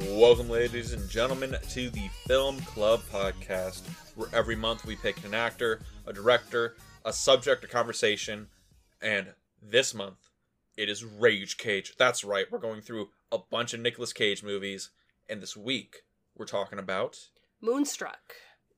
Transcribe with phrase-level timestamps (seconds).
[0.00, 3.82] Welcome, ladies and gentlemen, to the Film Club podcast,
[4.14, 8.46] where every month we pick an actor, a director, a subject of conversation,
[9.02, 9.28] and
[9.60, 10.30] this month
[10.76, 11.94] it is Rage Cage.
[11.98, 14.90] That's right, we're going through a bunch of Nicolas Cage movies,
[15.28, 16.02] and this week
[16.36, 17.16] we're talking about.
[17.60, 18.34] Moonstruck.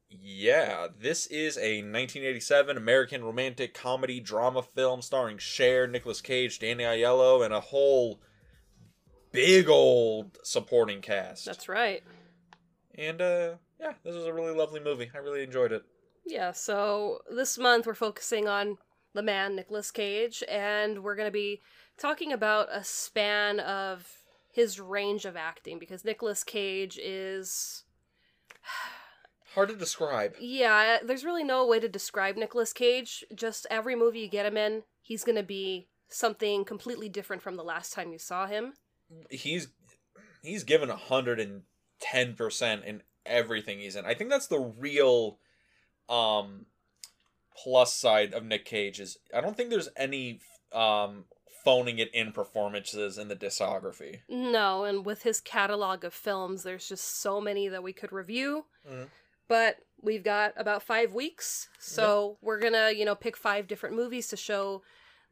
[0.09, 6.85] Yeah, this is a 1987 American romantic comedy drama film starring Cher, Nicolas Cage, Danny
[6.85, 8.21] Aiello, and a whole
[9.33, 11.45] big old supporting cast.
[11.45, 12.03] That's right.
[12.97, 15.11] And uh yeah, this was a really lovely movie.
[15.15, 15.83] I really enjoyed it.
[16.27, 18.77] Yeah, so this month we're focusing on
[19.15, 21.61] the man, Nicolas Cage, and we're going to be
[21.99, 24.07] talking about a span of
[24.53, 27.85] his range of acting because Nicolas Cage is.
[29.55, 30.37] Hard to describe.
[30.39, 33.25] Yeah, there's really no way to describe Nicolas Cage.
[33.35, 37.57] Just every movie you get him in, he's going to be something completely different from
[37.57, 38.75] the last time you saw him.
[39.31, 39.69] He's
[40.43, 44.05] he's given 110% in everything he's in.
[44.05, 45.39] I think that's the real
[46.09, 46.67] um
[47.57, 50.41] plus side of Nick Cage is I don't think there's any
[50.73, 51.25] um
[51.65, 54.21] phoning it in performances in the discography.
[54.29, 58.65] No, and with his catalog of films, there's just so many that we could review.
[58.89, 59.11] Mhm.
[59.47, 64.29] But we've got about five weeks, so we're gonna, you know, pick five different movies
[64.29, 64.83] to show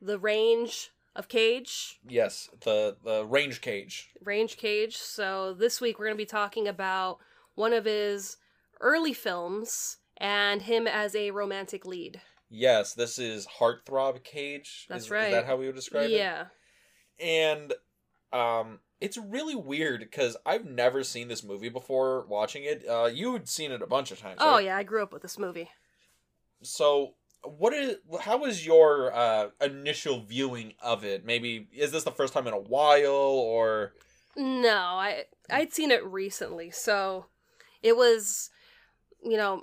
[0.02, 4.10] the range of Cage, Yes, the the range cage.
[4.24, 4.96] range Cage.
[4.96, 7.18] So this week we're gonna be talking about
[7.54, 8.36] one of his
[8.80, 12.20] early films and him as a romantic lead.
[12.50, 14.86] Yes, this is Heartthrob Cage.
[14.88, 15.28] That's is, right.
[15.28, 16.12] Is that how we would describe it?
[16.12, 16.46] yeah.
[17.20, 17.72] and
[18.32, 23.48] um it's really weird because i've never seen this movie before watching it uh you'd
[23.48, 24.66] seen it a bunch of times Oh right?
[24.66, 25.70] yeah, I grew up with this movie.
[26.62, 27.14] so
[27.44, 32.32] what is how was your uh initial viewing of it maybe is this the first
[32.34, 33.92] time in a while or
[34.36, 37.26] No, I I'd seen it recently, so
[37.82, 38.50] it was,
[39.22, 39.62] you know,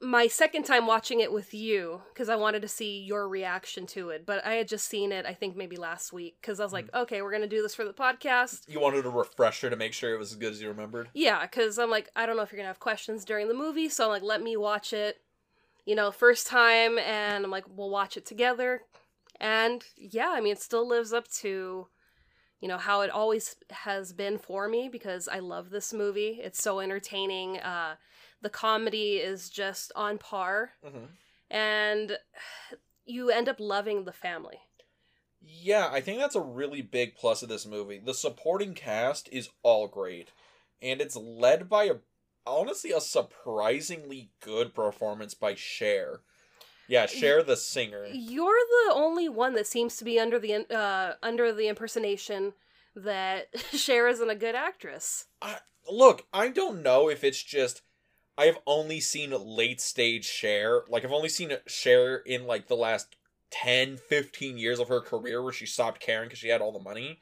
[0.00, 4.10] my second time watching it with you because I wanted to see your reaction to
[4.10, 4.26] it.
[4.26, 6.88] But I had just seen it, I think maybe last week because I was like,
[6.94, 8.68] okay, we're gonna do this for the podcast.
[8.68, 11.42] you wanted a refresher to make sure it was as good as you remembered Yeah,
[11.42, 14.04] because I'm like, I don't know if you're gonna have questions during the movie, so
[14.04, 15.18] I'm like, let me watch it,
[15.84, 18.82] you know, first time, and I'm like, we'll watch it together.
[19.40, 21.88] And yeah, I mean, it still lives up to,
[22.60, 26.40] you know, how it always has been for me because I love this movie.
[26.42, 27.58] It's so entertaining.
[27.58, 27.96] Uh,
[28.40, 31.06] the comedy is just on par, mm-hmm.
[31.50, 32.18] and
[33.04, 34.58] you end up loving the family.
[35.40, 37.98] Yeah, I think that's a really big plus of this movie.
[37.98, 40.30] The supporting cast is all great,
[40.80, 41.96] and it's led by a
[42.46, 46.20] honestly a surprisingly good performance by Cher.
[46.86, 48.06] Yeah, Cher the singer.
[48.12, 48.52] You're
[48.86, 52.52] the only one that seems to be under the uh, under the impersonation
[52.94, 55.26] that Cher isn't a good actress.
[55.40, 55.58] I,
[55.90, 57.82] look, I don't know if it's just
[58.36, 60.82] I've only seen late stage Cher.
[60.88, 63.16] Like I've only seen Cher in like the last
[63.50, 66.78] 10, 15 years of her career where she stopped caring because she had all the
[66.78, 67.20] money.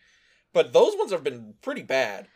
[0.52, 2.28] But those ones have been pretty bad.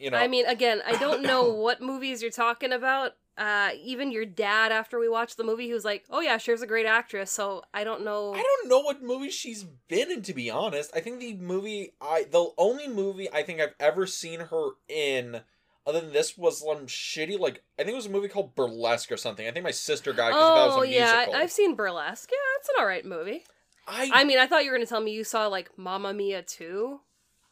[0.00, 0.16] You know.
[0.16, 3.12] I mean, again, I don't know what movies you're talking about.
[3.36, 6.62] Uh, even your dad, after we watched the movie, he was like, "Oh yeah, Cher's
[6.62, 8.34] a great actress." So I don't know.
[8.34, 10.90] I don't know what movie she's been in to be honest.
[10.94, 15.42] I think the movie I the only movie I think I've ever seen her in
[15.86, 19.12] other than this was some shitty like I think it was a movie called Burlesque
[19.12, 19.46] or something.
[19.46, 21.34] I think my sister got it because that oh was a yeah, musical.
[21.34, 22.30] I've seen Burlesque.
[22.30, 23.44] Yeah, it's an alright movie.
[23.86, 26.42] I, I mean, I thought you were gonna tell me you saw like Mamma Mia
[26.42, 27.00] too.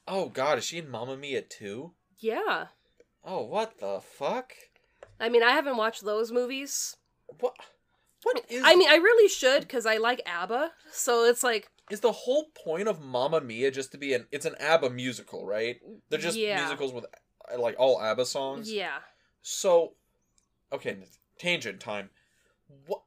[0.06, 1.92] oh god, is she in Mamma Mia too?
[2.18, 2.66] Yeah,
[3.24, 4.52] Oh what the fuck?
[5.20, 6.96] I mean, I haven't watched those movies.
[7.40, 7.54] What
[8.22, 10.72] what is I mean, I really should because I like ABBA.
[10.92, 14.46] So it's like, is the whole point of Mamma Mia just to be an it's
[14.46, 15.76] an ABBA musical, right?
[16.08, 16.58] They're just Yeah.
[16.58, 17.06] musicals with
[17.56, 18.72] like all ABBA songs.
[18.72, 18.98] yeah.
[19.42, 19.94] So,
[20.72, 20.96] okay,
[21.38, 22.10] tangent time.
[22.86, 23.02] What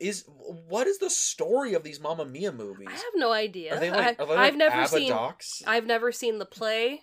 [0.00, 0.24] is
[0.68, 2.88] what is the story of these Mamma Mia movies?
[2.90, 3.74] I have no idea.
[3.76, 5.08] Are they like I, are they like I've never ABBA seen.
[5.10, 5.62] docs?
[5.66, 7.02] I've never seen the play,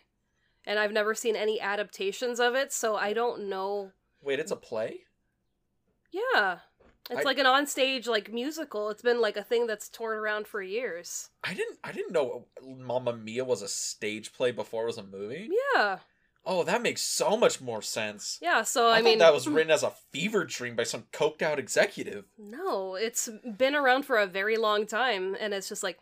[0.66, 3.92] and I've never seen any adaptations of it, so I don't know.
[4.22, 5.02] Wait, it's a play?
[6.12, 6.60] Yeah,
[7.10, 8.90] it's I- like an onstage like musical.
[8.90, 11.30] It's been like a thing that's toured around for years.
[11.44, 15.04] I didn't I didn't know Mamma Mia was a stage play before it was a
[15.04, 15.50] movie.
[15.76, 16.00] Yeah,
[16.46, 18.38] Oh, that makes so much more sense.
[18.42, 18.64] yeah.
[18.64, 21.42] So I, I, thought mean, that was written as a fever dream by some coked
[21.42, 22.26] out executive.
[22.38, 25.98] no, it's been around for a very long time, and it's just like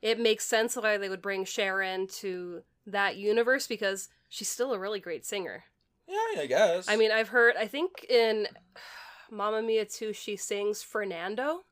[0.00, 4.78] it makes sense why they would bring Sharon to that universe because she's still a
[4.78, 5.64] really great singer.
[6.06, 6.88] Yeah, I guess.
[6.88, 7.54] I mean, I've heard.
[7.56, 8.48] I think in
[9.30, 11.62] Mamma Mia 2, she sings Fernando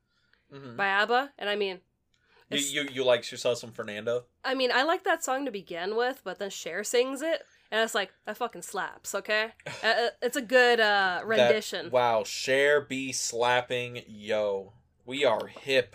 [0.52, 0.76] Mhm.
[0.76, 1.80] by ABBA, and I mean,
[2.50, 4.24] you, you you like yourself some Fernando?
[4.44, 7.80] I mean, I like that song to begin with, but then Cher sings it, and
[7.82, 9.14] it's like that fucking slaps.
[9.14, 9.52] Okay,
[9.84, 11.84] uh, uh, it's a good uh, rendition.
[11.86, 14.72] That, wow, Cher be slapping yo.
[15.06, 15.94] We are hip.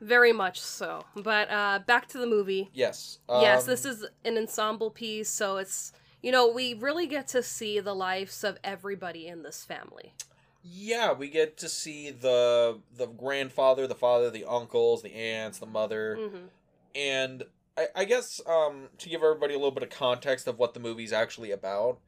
[0.00, 1.04] Very much so.
[1.16, 2.70] But uh, back to the movie.
[2.72, 3.18] Yes.
[3.28, 5.92] yes, this um, is an ensemble piece, so it's
[6.22, 10.14] you know we really get to see the lives of everybody in this family.
[10.62, 15.66] Yeah, we get to see the the grandfather, the father, the uncles, the aunts, the
[15.66, 16.46] mother, hmm
[16.94, 17.44] and
[17.76, 20.80] I, I guess um, to give everybody a little bit of context of what the
[20.80, 21.98] movie's actually about,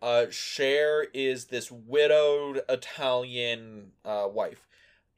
[0.00, 4.66] uh, Cher is this widowed Italian uh, wife,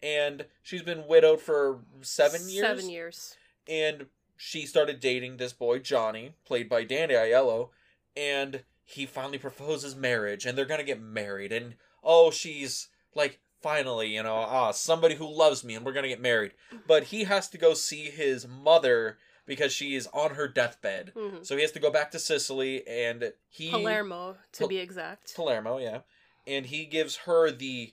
[0.03, 2.67] and she's been widowed for seven years.
[2.67, 3.37] Seven years.
[3.69, 4.07] and
[4.37, 7.69] she started dating this boy Johnny, played by Danny Aiello,
[8.17, 14.09] and he finally proposes marriage, and they're gonna get married, and oh, she's like finally,
[14.09, 16.53] you know, ah, somebody who loves me, and we're gonna get married,
[16.87, 21.43] but he has to go see his mother because she is on her deathbed, hmm
[21.43, 25.35] so he has to go back to Sicily, and he Palermo, to Pal- be exact.
[25.37, 26.01] Palermo, yeah.
[26.47, 27.93] And he gives her the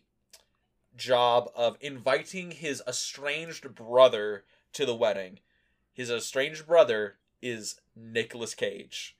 [0.98, 5.40] job of inviting his estranged brother to the wedding.
[5.94, 9.16] His estranged brother is Nicolas Cage.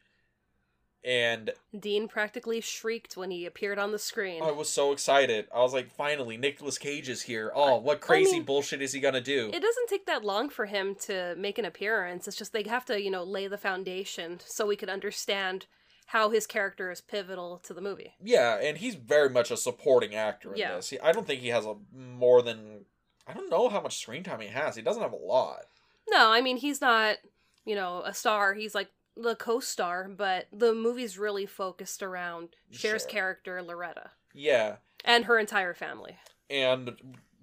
[1.04, 4.44] And Dean practically shrieked when he appeared on the screen.
[4.44, 5.48] I was so excited.
[5.56, 7.52] I was like, finally, Nicolas Cage is here.
[7.56, 9.50] Oh, what crazy mean, bullshit is he gonna do?
[9.54, 12.28] It doesn't take that long for him to make an appearance.
[12.28, 15.68] It's just they have to, you know, lay the foundation so we could understand
[16.12, 18.16] how his character is pivotal to the movie.
[18.22, 20.76] yeah, and he's very much a supporting actor in Yeah.
[20.76, 20.90] this.
[20.90, 22.86] He, I don't think he has a more than
[23.28, 24.76] I don't know how much screen time he has.
[24.76, 25.66] He doesn't have a lot.
[26.10, 27.18] No, I mean he's not,
[27.66, 28.54] you know, a star.
[28.54, 33.10] He's like the co-star, but the movie's really focused around Cher's Cher.
[33.12, 34.78] character Loretta Yeah.
[35.04, 36.18] and her entire family.
[36.50, 36.96] And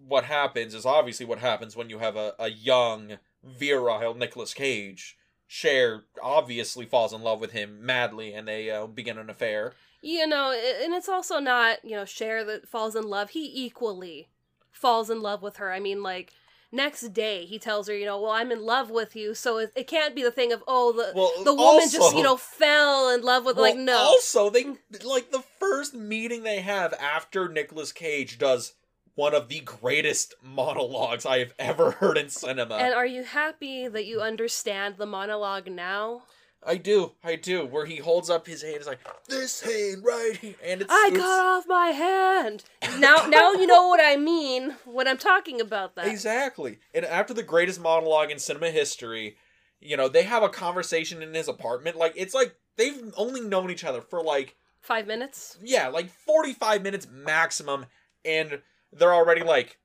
[0.06, 5.19] what happens is obviously what happens when you have a, a young, virile Nicolas Cage.
[5.54, 9.72] Cher obviously falls in love with him madly and they uh, begin an affair.
[10.02, 13.30] You know, and it's also not, you know, Cher that falls in love.
[13.30, 14.26] He equally
[14.72, 15.72] falls in love with her.
[15.72, 16.32] I mean, like,
[16.72, 19.32] next day he tells her, you know, well, I'm in love with you.
[19.32, 22.16] So it, it can't be the thing of, oh, the, Well, the woman also- just,
[22.16, 23.96] you know, fell in love with, like, no.
[23.96, 24.64] Also, they
[25.04, 28.74] like the first meeting they have after Nicolas Cage does
[29.14, 32.76] one of the greatest monologues I have ever heard in cinema.
[32.76, 36.22] and are you happy that you understand the monologue now?
[36.66, 37.66] I do, I do.
[37.66, 41.08] Where he holds up his hand, is like this hand right here, and it's I
[41.11, 42.64] it's, cut off my hand.
[42.99, 46.06] Now, now you know what I mean when I'm talking about that.
[46.06, 46.78] Exactly.
[46.94, 49.37] And after the greatest monologue in cinema history,
[49.78, 51.96] you know, they have a conversation in his apartment.
[51.96, 55.58] Like, it's like they've only known each other for like, Five minutes.
[55.62, 57.84] yeah, like 45 minutes maximum.
[58.25, 58.61] And
[58.94, 59.79] they're already like,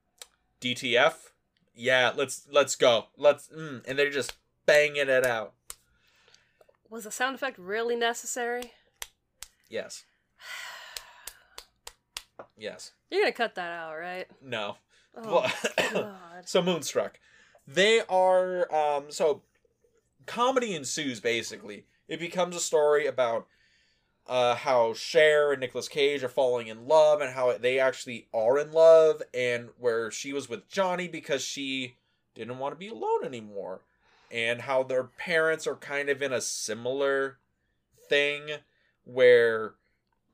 [0.62, 1.14] DTF?
[1.76, 3.06] Yeah, let's, let's go.
[3.18, 4.34] Let's, mm, and they're just
[4.66, 5.54] banging it out.
[6.90, 8.72] Was the sound effect really necessary?
[9.70, 10.04] Yes.
[12.58, 12.92] Yes.
[13.10, 14.28] You're gonna cut that out, right?
[14.42, 14.78] No.
[15.16, 15.52] Oh Well-
[15.94, 16.16] God.
[16.46, 17.20] So Moonstruck.
[17.68, 19.42] They are um so
[20.26, 21.86] comedy ensues basically.
[22.08, 23.46] It becomes a story about
[24.30, 28.60] uh how Cher and Nicolas Cage are falling in love and how they actually are
[28.60, 31.96] in love and where she was with Johnny because she
[32.36, 33.82] didn't want to be alone anymore.
[34.32, 37.40] And how their parents are kind of in a similar
[38.08, 38.44] thing
[39.04, 39.74] where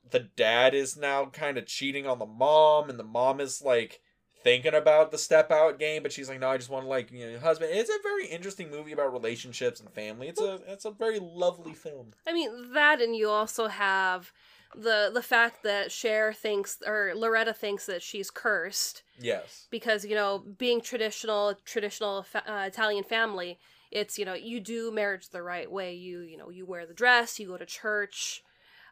[0.10, 4.02] the dad is now kind of cheating on the mom and the mom is like
[4.46, 7.12] thinking about the step out game but she's like no i just want to like
[7.12, 10.86] you know husband it's a very interesting movie about relationships and family it's a it's
[10.86, 14.32] a very lovely film I mean that, and you also have
[14.75, 20.16] the the fact that Cher thinks or Loretta thinks that she's cursed yes because you
[20.16, 23.58] know being traditional traditional uh, Italian family,
[23.92, 25.94] it's you know you do marriage the right way.
[25.94, 28.44] You you know you wear the dress, you go to church.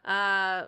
[0.04, 0.66] Uh,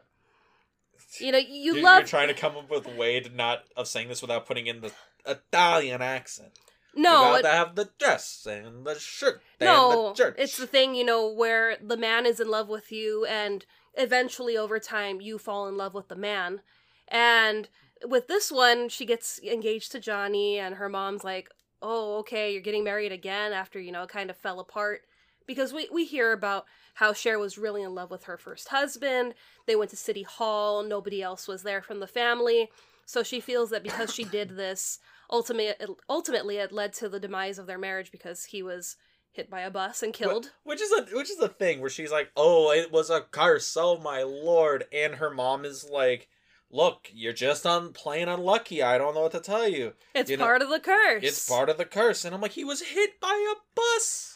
[1.19, 3.65] you know you you're, love you're trying to come up with a way to not
[3.77, 4.93] of saying this without putting in the
[5.27, 6.51] italian accent.
[6.95, 10.57] No you it- gotta have the dress and the shirt and no the church it's
[10.57, 14.79] the thing you know where the man is in love with you and eventually over
[14.79, 16.61] time you fall in love with the man.
[17.09, 17.69] And
[18.05, 21.49] with this one she gets engaged to johnny and her mom's like
[21.81, 25.03] oh okay you're getting married again after you know kind of fell apart
[25.47, 29.35] because we, we hear about how Cher was really in love with her first husband.
[29.67, 32.71] They went to City Hall, nobody else was there from the family.
[33.05, 34.99] So she feels that because she did this,
[35.31, 38.97] ultimate, ultimately it led to the demise of their marriage because he was
[39.37, 40.51] hit by a bus and killed.
[40.65, 43.77] Which is a which is a thing where she's like, "Oh, it was a curse,
[43.77, 46.29] oh my lord," and her mom is like,
[46.71, 48.83] "Look, you're just on plain unlucky.
[48.83, 49.93] I don't know what to tell you.
[50.15, 51.23] It's You know, part of the curse.
[51.23, 54.36] It's part of the curse." And I'm like, "He was hit by a bus.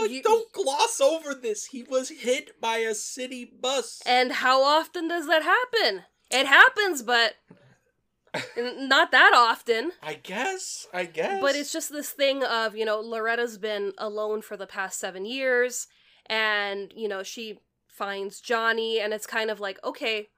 [0.00, 1.66] Like, You- don't gloss over this.
[1.66, 4.02] He was hit by a city bus.
[4.06, 6.04] And how often does that happen?
[6.30, 7.34] It happens, but
[8.56, 9.92] not that often.
[10.02, 10.86] I guess.
[10.92, 11.40] I guess.
[11.40, 15.24] But it's just this thing of, you know, Loretta's been alone for the past seven
[15.24, 15.86] years,
[16.26, 20.28] and, you know, she finds Johnny, and it's kind of like, okay,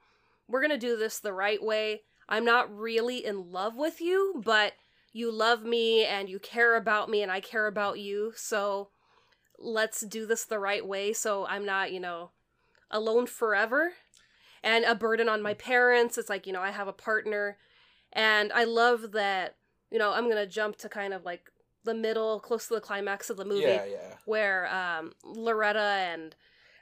[0.46, 2.02] we're gonna do this the right way.
[2.28, 4.74] I'm not really in love with you, but
[5.12, 8.90] you love me and you care about me, and I care about you, so
[9.58, 12.30] let's do this the right way so I'm not, you know,
[12.90, 13.92] alone forever
[14.62, 16.18] and a burden on my parents.
[16.18, 17.58] It's like, you know, I have a partner.
[18.12, 19.56] And I love that,
[19.90, 21.50] you know, I'm going to jump to kind of like
[21.84, 24.14] the middle, close to the climax of the movie, yeah, yeah.
[24.24, 26.34] where um, Loretta and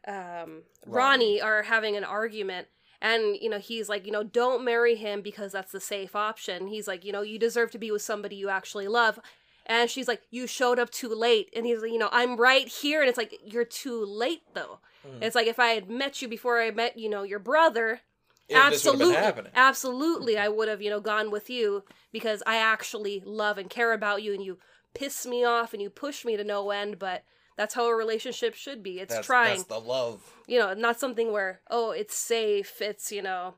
[0.07, 0.97] um, Ronnie.
[0.97, 2.69] Ronnie are having an argument.
[3.03, 6.69] And, you know, he's like, you know, don't marry him because that's the safe option.
[6.69, 9.19] He's like, you know, you deserve to be with somebody you actually love.
[9.67, 11.51] And she's like, you showed up too late.
[11.55, 13.01] And he's like, you know, I'm right here.
[13.01, 14.79] And it's like, you're too late, though.
[15.07, 15.23] Mm.
[15.23, 18.01] It's like if I had met you before I met, you know, your brother,
[18.49, 22.43] If this would've been absolutely, absolutely, I would have, you know, gone with you because
[22.47, 24.59] I actually love and care about you, and you
[24.95, 26.99] piss me off and you push me to no end.
[26.99, 27.25] But
[27.57, 29.01] that's how a relationship should be.
[29.01, 30.23] It's that's, trying, That's the love.
[30.47, 32.81] you know, not something where oh, it's safe.
[32.81, 33.55] It's you know,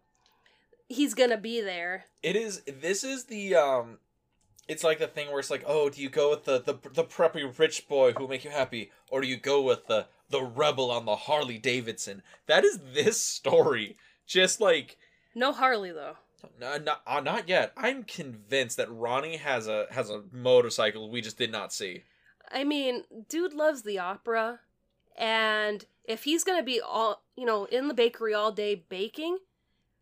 [0.88, 2.06] he's gonna be there.
[2.22, 2.62] It is.
[2.66, 3.98] This is the um.
[4.68, 7.04] It's like the thing where it's like, oh, do you go with the the the
[7.04, 10.42] preppy rich boy who will make you happy, or do you go with the the
[10.42, 12.22] rebel on the Harley Davidson?
[12.46, 13.96] That is this story.
[14.26, 14.98] Just like
[15.34, 16.16] No Harley though.
[16.60, 17.72] no, not uh, not yet.
[17.76, 22.02] I'm convinced that Ronnie has a has a motorcycle we just did not see.
[22.52, 24.60] I mean, dude loves the opera,
[25.16, 29.38] and if he's gonna be all you know in the bakery all day baking,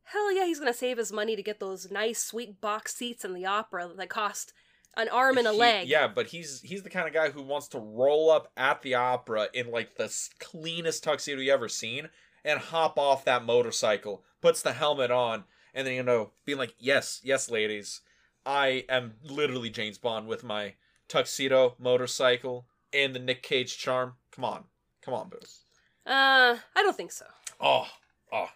[0.06, 3.34] hell yeah, he's gonna save his money to get those nice sweet box seats in
[3.34, 4.52] the opera that cost
[4.96, 5.88] an arm and a He- leg.
[5.88, 8.94] Yeah, but he's he's the kind of guy who wants to roll up at the
[8.94, 12.08] opera in like the cleanest tuxedo you ever seen
[12.44, 15.44] and hop off that motorcycle, puts the helmet on,
[15.75, 18.00] and then you know, being like, "Yes, yes, ladies,
[18.46, 20.75] I am literally James Bond with my
[21.08, 24.64] tuxedo, motorcycle, and the Nick Cage charm." Come on,
[25.02, 25.64] come on, Booth.
[26.06, 27.26] Uh, I don't think so.
[27.60, 27.88] Oh,
[28.32, 28.48] oh,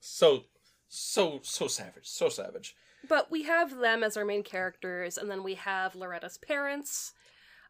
[0.00, 0.44] so,
[0.88, 2.74] so, so savage, so savage.
[3.08, 7.12] But we have them as our main characters, and then we have Loretta's parents,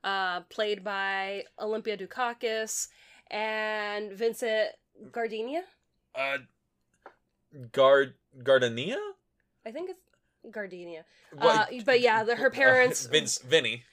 [0.04, 2.88] uh, played by Olympia Dukakis
[3.30, 4.70] and Vincent
[5.12, 5.62] Gardenia.
[6.14, 6.38] Uh,
[7.72, 8.96] Gard Gardenia.
[9.66, 10.00] I think it's
[10.50, 11.04] Gardenia.
[11.38, 13.84] Uh, but yeah, the- her parents- Vince, Vinny.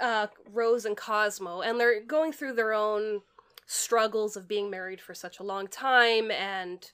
[0.00, 3.22] uh, Rose and Cosmo, and they're going through their own
[3.66, 6.30] struggles of being married for such a long time.
[6.30, 6.90] And,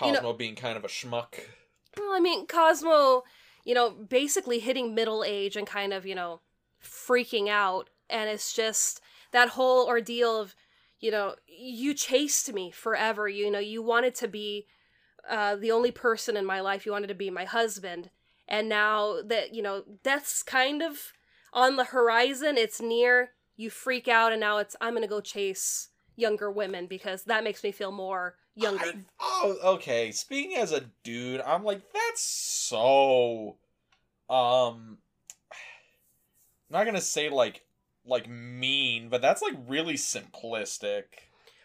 [0.00, 1.34] You Cosmo know- being kind of a schmuck.
[1.96, 3.24] well, I mean, Cosmo,
[3.64, 6.40] you know, basically hitting middle age and kind of, you know,
[6.82, 7.90] freaking out.
[8.08, 9.00] And it's just
[9.32, 10.54] that whole ordeal of,
[11.00, 13.28] you know, you chased me forever.
[13.28, 14.66] You know, you wanted to be
[15.28, 16.86] uh, the only person in my life.
[16.86, 18.10] You wanted to be my husband.
[18.46, 21.12] And now that, you know, death's kind of
[21.52, 25.20] on the horizon, it's near, you freak out, and now it's, I'm going to go
[25.20, 25.88] chase
[26.18, 28.84] younger women because that makes me feel more younger.
[28.84, 30.10] I- oh, okay.
[30.12, 33.56] Speaking as a dude, I'm like, that's so.
[34.28, 34.98] Um.
[35.50, 37.62] I'm not gonna say like
[38.04, 41.04] like mean, but that's like really simplistic.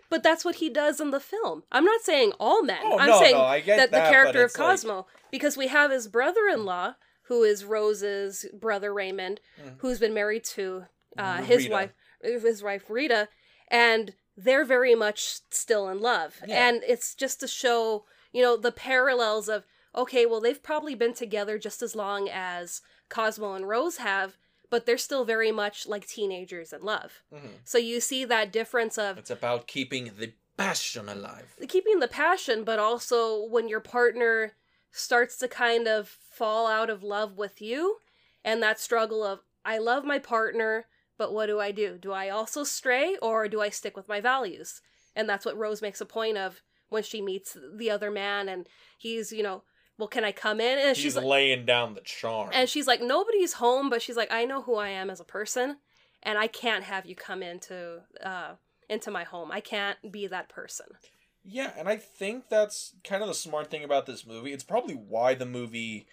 [0.09, 1.63] But that's what he does in the film.
[1.71, 2.79] I'm not saying all men.
[2.83, 3.91] Oh I'm no, saying no, that, that.
[3.91, 8.93] the character of it's like- Cosmo, because we have his brother-in-law, who is Rose's brother
[8.93, 9.75] Raymond, Mhm.
[9.79, 10.85] who's been married to
[11.17, 11.91] uh, his wife,
[12.21, 13.27] his wife Rita,
[13.69, 16.41] and they're very much still in love.
[16.47, 16.67] Yeah.
[16.67, 21.13] And it's just to show, you know, the parallels of okay, well, they've probably been
[21.13, 24.37] together just as long as Cosmo and Rose have,
[24.71, 27.21] but they're still very much like teenagers in love.
[27.31, 27.59] Mhm.
[27.63, 31.55] So you see that difference of It's about keeping the passion alive.
[31.67, 34.55] keeping the passion, but also when your partner
[34.91, 37.99] starts to kind of fall out of love with you,
[38.43, 40.87] and that struggle of, I love my partner,
[41.17, 41.97] but what do I do?
[41.99, 44.81] Do I also stray, or do I stick with my values?
[45.15, 48.67] And that's what Rose makes a point of when she meets the other man, and
[48.97, 49.63] he's, you know,
[49.97, 50.79] well, can I come in?
[50.79, 52.49] And She's she's like, laying down the charm.
[52.53, 55.23] and she's like, nobody's home, but she's like, I know who I am as a
[55.25, 55.77] person,
[56.23, 58.53] and I can't have you come into uh,
[58.89, 59.51] into my home.
[59.51, 60.87] I can't be that person.
[61.45, 64.53] Yeah, and I think that's kind of the smart thing about this movie.
[64.53, 66.07] It's probably why the movie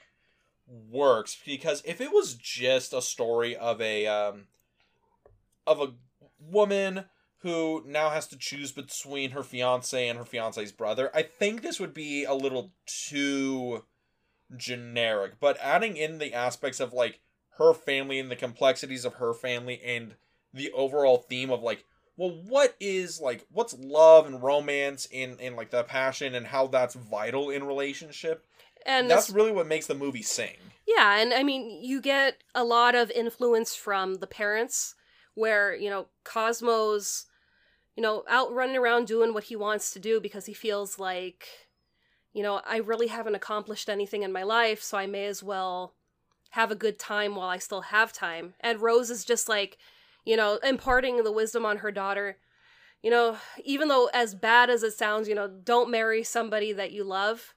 [0.67, 4.47] works because if it was just a story of a um
[5.71, 5.95] of a
[6.39, 7.05] woman
[7.39, 11.81] who now has to choose between her fiance and her fiance's brother, I think this
[11.81, 13.85] would be a little too
[14.57, 15.35] generic.
[15.41, 17.21] But adding in the aspects of like
[17.57, 20.17] her family and the complexities of her family and
[20.53, 21.85] the overall theme of like
[22.17, 26.67] well, what is like what's love and romance in in like the passion and how
[26.67, 28.45] that's vital in relationship?
[28.85, 30.57] And that's really what makes the movie sing.
[30.87, 34.95] Yeah, and I mean, you get a lot of influence from the parents,
[35.35, 37.27] where, you know, Cosmo's,
[37.97, 41.47] you know, out running around doing what he wants to do because he feels like,
[42.33, 45.95] you know, I really haven't accomplished anything in my life, so I may as well
[46.51, 48.55] have a good time while I still have time.
[48.61, 49.79] And Rose is just like,
[50.25, 52.39] you know, imparting the wisdom on her daughter.
[53.03, 56.93] You know, even though as bad as it sounds, you know, don't marry somebody that
[56.93, 57.55] you love.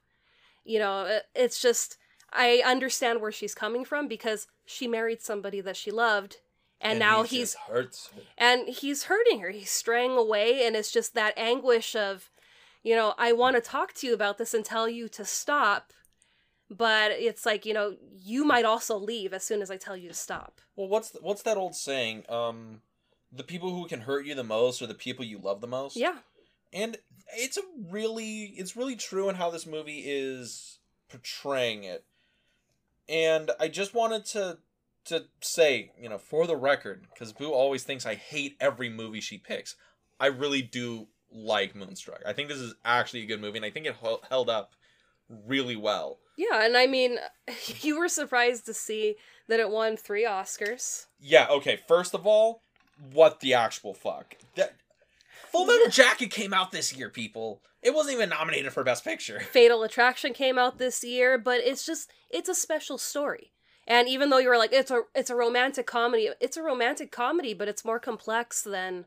[0.64, 1.98] You know, it's just
[2.32, 6.38] I understand where she's coming from because she married somebody that she loved
[6.80, 8.10] and, now he he's hurts.
[8.14, 8.22] her.
[8.38, 9.50] and he's hurting her.
[9.50, 12.30] He's straying away and it's just that anguish of
[12.82, 15.90] you know, I want to talk to you about this and tell you to stop,
[16.70, 20.08] but it's like, you know, you might also leave as soon as I tell you
[20.08, 20.60] to stop.
[20.76, 22.24] Well, what's what's that old saying?
[22.28, 22.82] Um,
[23.32, 25.96] the people who can hurt you the most are the people you love the most.
[25.96, 26.18] Yeah.
[26.74, 26.98] and
[27.36, 30.78] it's a really it's really true in how this movie is
[31.08, 32.04] portraying it
[33.08, 34.58] and i just wanted to
[35.06, 39.20] to say you know for the record because boo always thinks i hate every movie
[39.20, 39.76] she picks.
[40.20, 42.22] I really do like moonstruck.
[42.24, 44.72] I think this is actually a good movie and i think it hel- held up
[45.46, 46.18] really well.
[46.36, 47.18] Yeah, and I mean,
[47.80, 49.16] you were surprised to see
[49.48, 51.06] that it won 3 Oscars.
[51.20, 52.60] yeah okay first of all
[53.12, 54.36] what the actual fuck?
[54.56, 54.74] That
[55.50, 57.60] full metal jacket came out this year people.
[57.82, 59.40] It wasn't even nominated for best picture.
[59.40, 63.50] Fatal Attraction came out this year, but it's just it's a special story.
[63.86, 67.10] And even though you were like it's a it's a romantic comedy, it's a romantic
[67.12, 69.06] comedy, but it's more complex than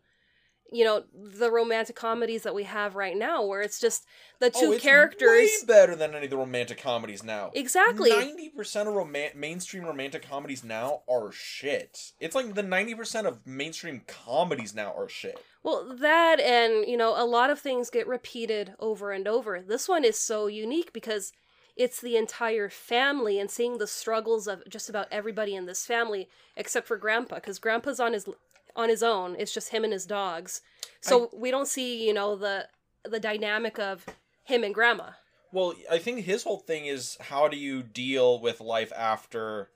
[0.69, 4.03] you know the romantic comedies that we have right now where it's just
[4.39, 7.51] the two Oh, it's characters way better than any of the romantic comedies now.
[7.53, 8.09] Exactly.
[8.09, 12.11] Ninety percent of roman- mainstream romantic comedies now are shit.
[12.19, 15.41] It's like the ninety percent of mainstream comedies now are shit.
[15.63, 19.61] Well, that and, you know, a lot of things get repeated over and over.
[19.61, 21.33] This one is so unique because
[21.77, 26.27] it's the entire family and seeing the struggles of just about everybody in this family
[26.55, 28.27] except for grandpa because grandpa's on his
[28.75, 29.35] on his own.
[29.37, 30.61] It's just him and his dogs.
[31.01, 32.67] So we don't see, you know, the
[33.03, 34.05] the dynamic of
[34.43, 35.11] him and grandma.
[35.51, 39.69] Well, I think his whole thing is how do you deal with life after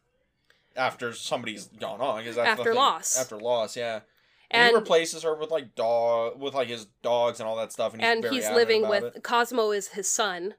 [0.75, 2.19] after somebody's gone on?
[2.19, 3.19] Because After loss.
[3.19, 4.01] After loss, yeah.
[4.49, 7.71] And, And he replaces her with like dog with like his dogs and all that
[7.71, 9.23] stuff, and he's, and he's living with it.
[9.23, 10.55] Cosmo is his son.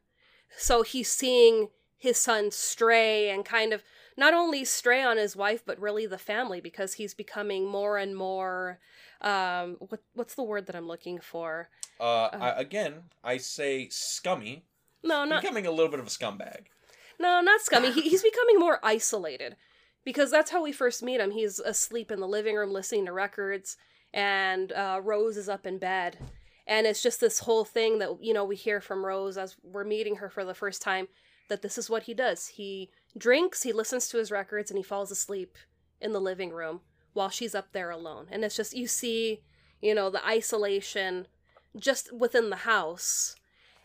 [0.57, 3.83] So he's seeing his son stray and kind of
[4.17, 8.17] not only stray on his wife but really the family because he's becoming more and
[8.17, 8.81] more
[9.21, 11.69] um what what's the word that I'm looking for?
[12.01, 14.65] Uh, I, again, I say scummy,
[15.05, 16.65] No, not becoming a little bit of a scumbag.
[17.21, 17.93] No, not scummy.
[17.93, 19.55] He, he's becoming more isolated
[20.05, 21.31] because that's how we first meet him.
[21.31, 23.77] He's asleep in the living room listening to records,
[24.13, 26.19] and uh, Rose is up in bed.
[26.67, 29.85] And it's just this whole thing that, you know, we hear from Rose as we're
[29.85, 31.09] meeting her for the first time
[31.49, 32.47] that this is what he does.
[32.47, 35.59] He drinks, he listens to his records, and he falls asleep
[36.01, 36.81] in the living room
[37.13, 38.27] while she's up there alone.
[38.31, 39.43] And it's just, you see,
[39.81, 41.27] you know, the isolation
[41.77, 43.37] just within the house.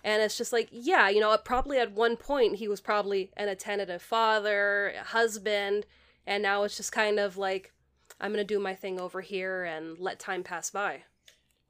[0.04, 3.50] And it's just like, yeah, you know, probably at one point he was probably an
[3.50, 5.86] attentive father, husband,
[6.26, 7.74] and now it's just kind of like,
[8.22, 11.04] I'm gonna do my thing over here and let time pass by.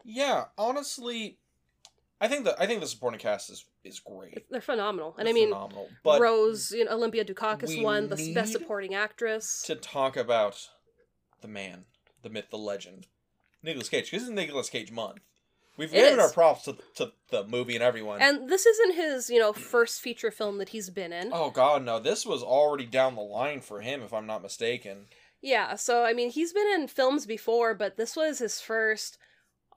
[0.10, 1.38] Yeah, honestly,
[2.22, 4.50] I think the I think the supporting cast is is great.
[4.50, 5.16] They're phenomenal.
[5.18, 5.90] And They're I mean, phenomenal.
[6.02, 9.62] But Rose, you know, Olympia Dukakis won the best supporting actress.
[9.64, 10.70] to talk about
[11.42, 11.84] the man,
[12.22, 13.08] the myth, the legend,
[13.62, 14.10] Nicolas Cage.
[14.12, 15.20] This is Nicolas Cage month.
[15.76, 16.26] We've It given is.
[16.26, 18.20] our props to, to the movie and everyone.
[18.20, 21.32] And this isn't his, you know, first feature film that he's been in.
[21.34, 22.00] oh God, no!
[22.00, 25.06] This was already down the line for him, if I'm not mistaken.
[25.42, 29.18] Yeah, so I mean, he's been in films before, but this was his first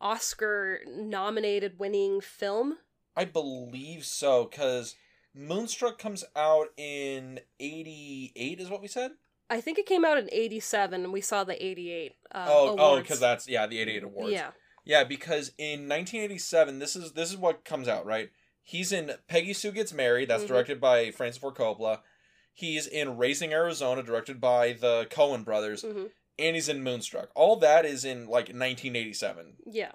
[0.00, 2.78] Oscar nominated winning film.
[3.16, 4.94] I believe so, because
[5.34, 9.12] Moonstruck comes out in '88, is what we said.
[9.50, 13.00] I think it came out in 87 and we saw the 88 uh, oh, oh,
[13.00, 14.32] because that's yeah, the '88 awards.
[14.32, 14.50] Yeah.
[14.84, 18.30] Yeah, because in 1987, this is this is what comes out, right?
[18.62, 20.48] He's in Peggy Sue Gets Married, that's Mhm.
[20.48, 22.00] directed by Francis Ford Coppola.
[22.52, 26.06] He's in Raising Arizona, directed by the Coen brothers, hmm
[26.40, 27.30] and he's in Moonstruck.
[27.34, 29.54] All that is in like 1987.
[29.66, 29.92] Yeah.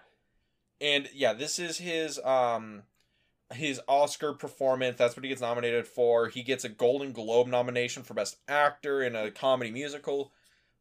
[0.79, 2.83] And yeah, this is his um
[3.53, 4.97] his Oscar performance.
[4.97, 6.27] That's what he gets nominated for.
[6.27, 10.31] He gets a Golden Globe nomination for best actor in a comedy musical.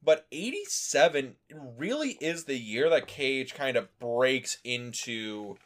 [0.03, 1.37] But 87
[1.79, 5.57] really is the year that Cage kind of breaks into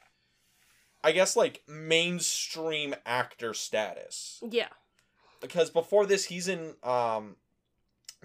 [1.03, 4.43] I guess like mainstream actor status.
[4.49, 4.69] Yeah.
[5.41, 7.37] Because before this he's in um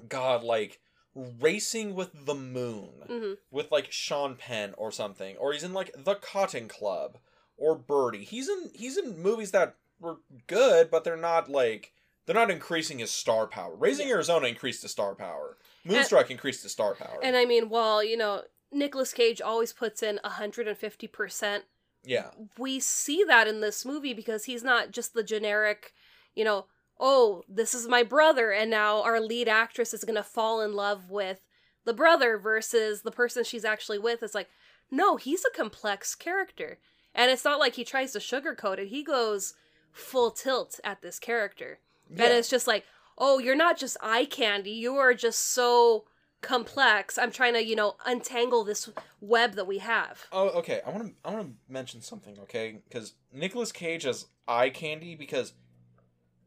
[0.09, 0.79] god like
[1.15, 5.91] Racing with the Moon hmm with like Sean Penn or something, or he's in like
[5.97, 7.17] The Cotton Club
[7.57, 8.23] or Birdy.
[8.23, 11.93] He's in he's in movies that were good, but they're not like
[12.25, 13.75] they're not increasing his star power.
[13.75, 15.57] Raising Arizona increased his star power.
[15.85, 17.19] Moonstruck increased his star power.
[17.21, 21.65] And I mean, while you know Nicolas Cage always puts in hundred and fifty percent,
[22.03, 25.93] yeah, we see that in this movie because he's not just the generic,
[26.35, 26.65] you know,
[27.05, 31.09] oh, this is my brother, and now our lead actress is gonna fall in love
[31.09, 31.41] with
[31.83, 34.23] the brother versus the person she's actually with.
[34.23, 34.47] It's like,
[34.89, 36.79] no, he's a complex character.
[37.13, 38.87] And it's not like he tries to sugarcoat it.
[38.87, 39.53] He goes
[39.91, 41.79] full tilt at this character.
[42.09, 42.23] yeah.
[42.23, 42.85] And it's just like,
[43.17, 44.71] oh, you're not just eye candy.
[44.71, 46.05] You are just so
[46.41, 47.17] complex.
[47.17, 48.89] I'm trying to, you know, untangle this
[49.19, 50.25] web that we have.
[50.31, 50.79] Oh, okay.
[50.87, 52.81] I want to I want to mention something, okay?
[52.87, 55.15] Because Nicolas Cage has eye candy.
[55.15, 55.53] Because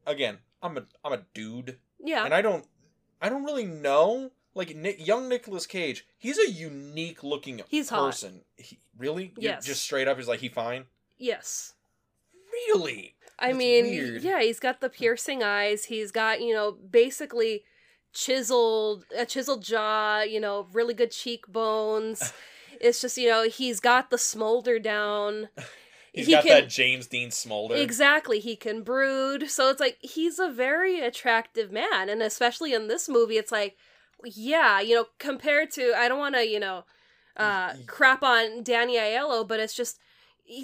[0.07, 2.25] again, I'm a I'm a dude, Yeah.
[2.25, 2.65] and I don't
[3.21, 4.31] I don't really know.
[4.55, 8.41] Like Nick, young Nicolas Cage, he's a unique looking He's person.
[8.57, 9.35] He, really?
[9.37, 9.67] You're Yes.
[9.67, 10.87] Just straight up, he's like he fine.
[11.19, 11.75] yes.
[12.53, 13.15] Really?
[13.39, 14.23] I That's mean, weird.
[14.23, 15.85] yeah, he's got the piercing eyes.
[15.85, 17.65] He's got, you know, basically
[18.15, 22.33] chiseled a chiseled jaw, you know, really good cheekbones.
[22.81, 25.49] it's just, you know, he's got the smolder down.
[26.17, 27.75] He's He got can- that James Dean smolder.
[27.77, 29.51] Exactly, he can brood.
[29.51, 33.77] So it's like he's a very attractive man, and especially in this movie, it's like,
[34.25, 36.85] yeah, you know, compared to I don't want to, you know,
[37.37, 39.99] uh, crap on Danny Aiello, but it's just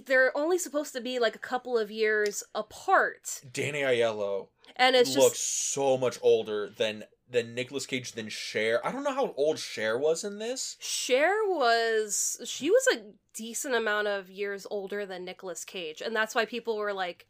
[0.07, 5.15] they're only supposed to be like a couple of years apart, Danny Aiello and it's
[5.15, 8.85] looks just so much older than than Nicolas Cage than Cher.
[8.87, 10.77] I don't know how old Cher was in this.
[10.81, 13.03] Cher was she was a
[13.35, 17.27] decent amount of years older than Nicolas Cage, and that's why people were like,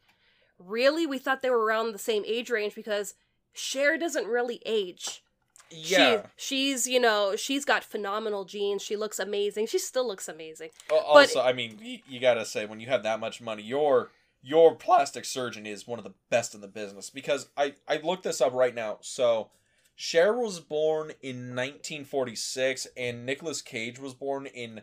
[0.59, 3.15] really, we thought they were around the same age range because
[3.53, 5.23] Cher doesn't really age.
[5.69, 6.27] Yeah.
[6.35, 8.83] She, she's, you know, she's got phenomenal genes.
[8.83, 9.67] She looks amazing.
[9.67, 10.69] She still looks amazing.
[10.91, 14.11] Al- Also, I mean, you, you gotta say when you have that much money, your
[14.45, 17.09] your plastic surgeon is one of the best in the business.
[17.09, 18.97] Because I I looked this up right now.
[19.01, 19.49] So,
[19.95, 24.81] Cher was born in 1946, and Nicolas Cage was born in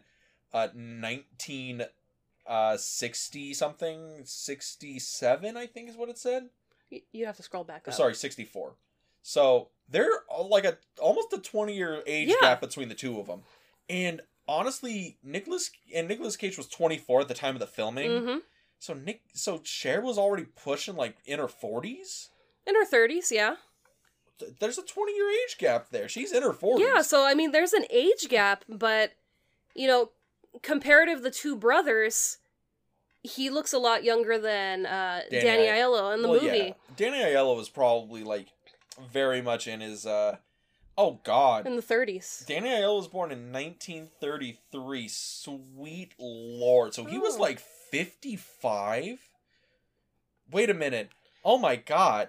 [0.53, 1.85] uh 19
[2.46, 6.49] uh 60 something 67 i think is what it said
[7.12, 7.94] You have to scroll back up.
[7.94, 8.75] sorry 64
[9.23, 12.35] so they're uh, like a almost a 20 year age Yeah.
[12.40, 13.42] gap between the two of them
[13.88, 18.38] and honestly nicolas and nicolas cage was 24 at the time of the filming Mm-hmm.
[18.81, 22.31] so nick so Cher was already pushing like in her 40s
[22.66, 23.55] In her thirties, yeah.
[24.40, 27.35] Th- there's a 20 year age gap there she's in her 40s Yeah, so I
[27.35, 29.12] mean, there's an age gap, but
[29.74, 30.11] you know,
[30.62, 32.38] comparative the two brothers,
[33.22, 36.59] he looks a lot younger than uh, Danny Danny, Aiello in the Well, movie.
[36.59, 36.72] yeah.
[36.96, 38.48] danny aiello was probably like
[39.12, 40.37] very much in his uh
[40.98, 42.44] oh god In the 30s.
[42.46, 45.09] Danny Aiello was born in 1933.
[45.09, 46.92] Sweet lord.
[46.94, 47.40] So he was Oh.
[47.40, 49.18] like 55?
[50.50, 51.11] Wait a minute.
[51.44, 52.29] Oh my god.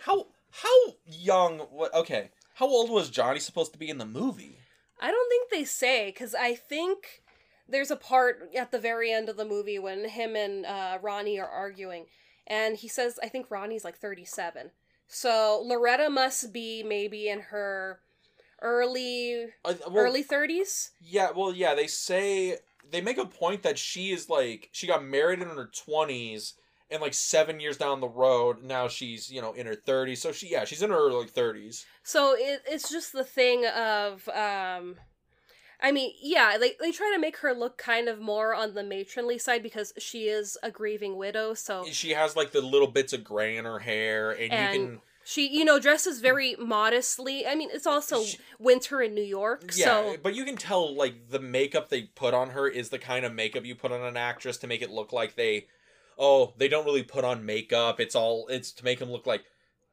[0.00, 2.30] How how young what okay.
[2.54, 4.58] How old was Johnny supposed to be in the movie?
[5.00, 7.22] I don't think they say, because I think
[7.66, 11.40] there's a part at the very end of the movie when him and uh, Ronnie
[11.40, 12.06] are arguing,
[12.46, 14.72] and he says, I think Ronnie's like 37.
[15.08, 18.00] So Loretta must be maybe in her
[18.60, 20.90] early Uh, well, early 30s.
[21.00, 22.58] Yeah, well yeah, they say
[22.88, 26.54] they make a point that she is like she got married in her 20s
[26.90, 30.18] and like 7 years down the road now she's, you know, in her 30s.
[30.18, 31.84] So she yeah, she's in her like 30s.
[32.02, 34.96] So it, it's just the thing of, um,
[35.82, 38.82] I mean, yeah, they they try to make her look kind of more on the
[38.82, 41.54] matronly side because she is a grieving widow.
[41.54, 44.86] So She has like the little bits of gray in her hair and, And you
[44.88, 47.46] can she, you know, dresses very modestly.
[47.46, 50.94] I mean, it's also She- winter in New York, Yeah, so but you can tell
[50.94, 54.02] like the makeup they put on her is the kind of makeup you put on
[54.02, 55.66] an actress to make it look like they
[56.20, 57.98] oh, they don't really put on makeup.
[57.98, 59.42] It's all it's to make them look like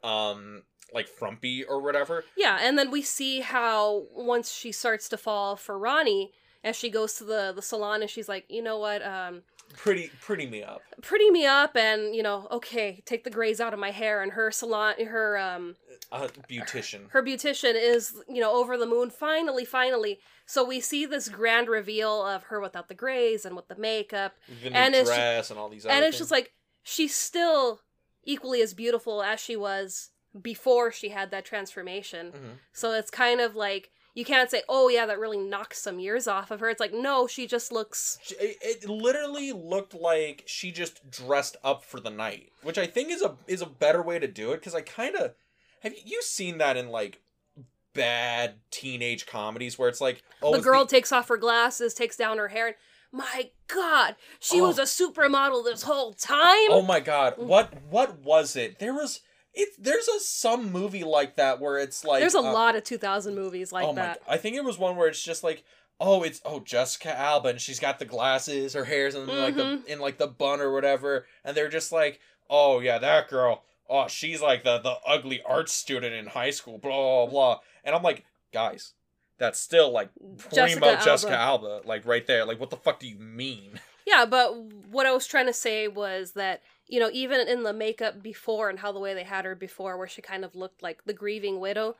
[0.03, 0.61] um
[0.93, 2.23] like frumpy or whatever.
[2.37, 2.59] yeah.
[2.61, 6.31] And then we see how once she starts to fall for Ronnie,
[6.63, 9.41] as she goes to the the salon, and she's like, you know what, um,
[9.75, 10.81] Pretty pretty me up.
[11.01, 14.31] pretty me up, and you know, okay, take the grays out of my hair, and
[14.33, 15.75] her salon, her um.
[16.09, 17.09] Uh, beautician.
[17.09, 21.67] her beautician is you know over the moon finally finally so we see this grand
[21.67, 25.59] reveal of her without the grays and with the makeup The and it's dress and
[25.59, 26.19] all these other and it's things.
[26.19, 27.81] just like she's still
[28.23, 32.59] equally as beautiful as she was before she had that transformation Mhm.
[32.71, 36.27] so it's kind of like you can't say oh yeah that really knocks some years
[36.27, 40.43] off of her it's like no she just looks She- It, it literally looked like
[40.47, 44.01] she just dressed up for the night, which I think is a is a better
[44.01, 45.33] way to do it because I kind of
[45.83, 47.21] have you, seen that in like
[47.93, 52.37] bad teenage comedies where it's like, oh, the girl takes off her glasses, takes down
[52.37, 52.75] her hair, and
[53.11, 54.67] my God, she Oh.
[54.67, 56.69] was a supermodel this whole time.
[56.69, 58.79] Oh my god, what what was it?
[58.79, 59.21] There was
[59.57, 59.69] it.
[59.77, 63.35] There's a some movie like that where it's like There's a uh, lot of 2000
[63.35, 64.21] movies like oh that.
[64.27, 64.35] my!
[64.35, 65.63] I think it was one where it's just like,
[65.99, 69.63] oh, it's oh Jessica Alba, and she's got the glasses, her hair's in like the
[69.63, 69.87] Mm-hmm.
[69.87, 74.07] in like the bun or whatever, and they're just like, oh yeah, that girl, oh
[74.07, 78.03] she's like the the ugly art student in high school, blah blah blah, and I'm
[78.03, 78.93] like, guys,
[79.37, 81.67] that's still like primo Jessica Jessica, Alba.
[81.67, 83.79] Alba, like right there, like what the fuck do you mean?
[84.05, 84.55] Yeah, but
[84.89, 88.69] what I was trying to say was that, you know, even in the makeup before
[88.69, 91.13] and how the way they had her before, where she kind of looked like the
[91.13, 91.95] grieving widow,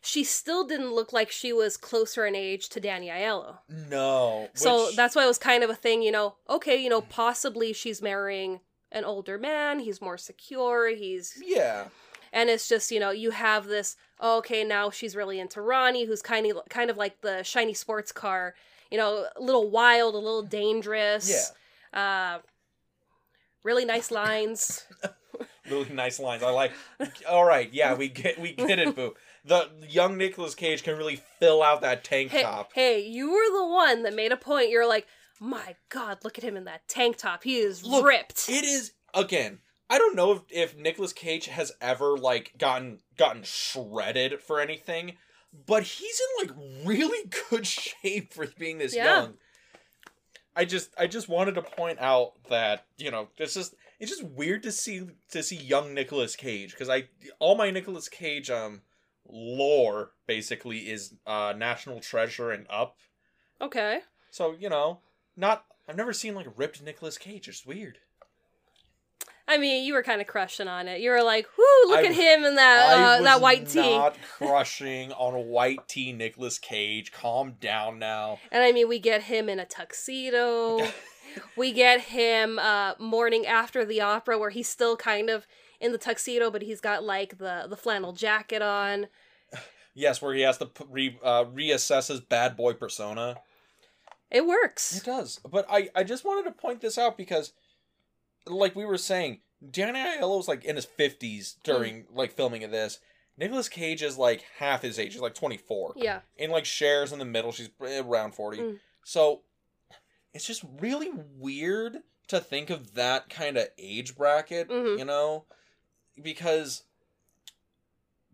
[0.00, 3.58] she still didn't look like she was closer in age to Danny Aiello.
[3.68, 6.88] No, So which- that's why it was kind of a thing, you know, okay, you
[6.88, 8.60] know, possibly she's marrying
[8.92, 11.84] an older man, he's more secure, he's yeah.
[12.32, 16.06] and it's just, you know, you have this, oh, okay, now she's really into Ronnie,
[16.06, 18.54] who's kind of kind of like the shiny sports car,
[18.90, 21.52] you know, a little wild, a little dangerous.
[21.94, 22.36] Yeah.
[22.36, 22.38] Uh
[23.64, 24.84] really nice lines.
[25.70, 26.42] really nice lines.
[26.42, 26.72] I like.
[27.28, 29.14] All right, yeah, we get we get it, boo.
[29.44, 32.72] The young Nicolas Cage can really fill out that tank hey, top.
[32.74, 34.68] hey, you were the one that made a point.
[34.70, 35.06] You're like,
[35.40, 37.44] my God, look at him in that tank top.
[37.44, 38.48] He is Look, ripped.
[38.48, 39.60] It is again.
[39.88, 45.14] I don't know if, if Nicolas Cage has ever like gotten gotten shredded for anything,
[45.66, 49.22] but he's in like really good shape for being this Yeah.
[49.22, 49.34] young.
[50.56, 54.24] I just I just wanted to point out that you know it's just it's just
[54.24, 57.08] weird to see to see young Nicolas Cage because I
[57.38, 58.82] all my Nicolas Cage um
[59.28, 62.96] lore basically is uh National Treasure and Up.
[63.60, 64.00] Okay.
[64.30, 65.00] so you know
[65.36, 67.48] not I've never seen like ripped Nicolas Cage.
[67.48, 67.98] It's weird
[69.50, 71.00] I mean, you were kind of crushing on it.
[71.00, 74.16] You were like, "Whoo, look I- at him in that uh, that white tee." not
[74.38, 79.24] crushing on a white tee Nicolas Cage calm down now And I mean, we get
[79.24, 80.86] him in a tuxedo.
[81.56, 85.46] we get him uh, morning after the opera, where he's still kind of
[85.80, 89.08] in the tuxedo, but he's got like the the flannel jacket on.
[89.94, 93.36] yes where he has to re, uh, reassess his bad boy persona
[94.30, 94.96] It works.
[94.96, 95.40] It does.
[95.50, 97.52] But I, I just wanted to point this out because,
[98.50, 102.98] like we were saying, Danny Aiello's like in his 50s during like filming of this.
[103.36, 105.12] Nicolas Cage is like half his age.
[105.12, 105.94] He's like 24.
[105.96, 106.20] Yeah.
[106.38, 107.52] And like Cher's in the middle.
[107.52, 108.58] She's around 40.
[108.58, 108.78] Mm.
[109.04, 109.42] So
[110.34, 114.98] it's just really weird to think of that kind of age bracket, Mhm.
[114.98, 115.46] you know?
[116.20, 116.84] Because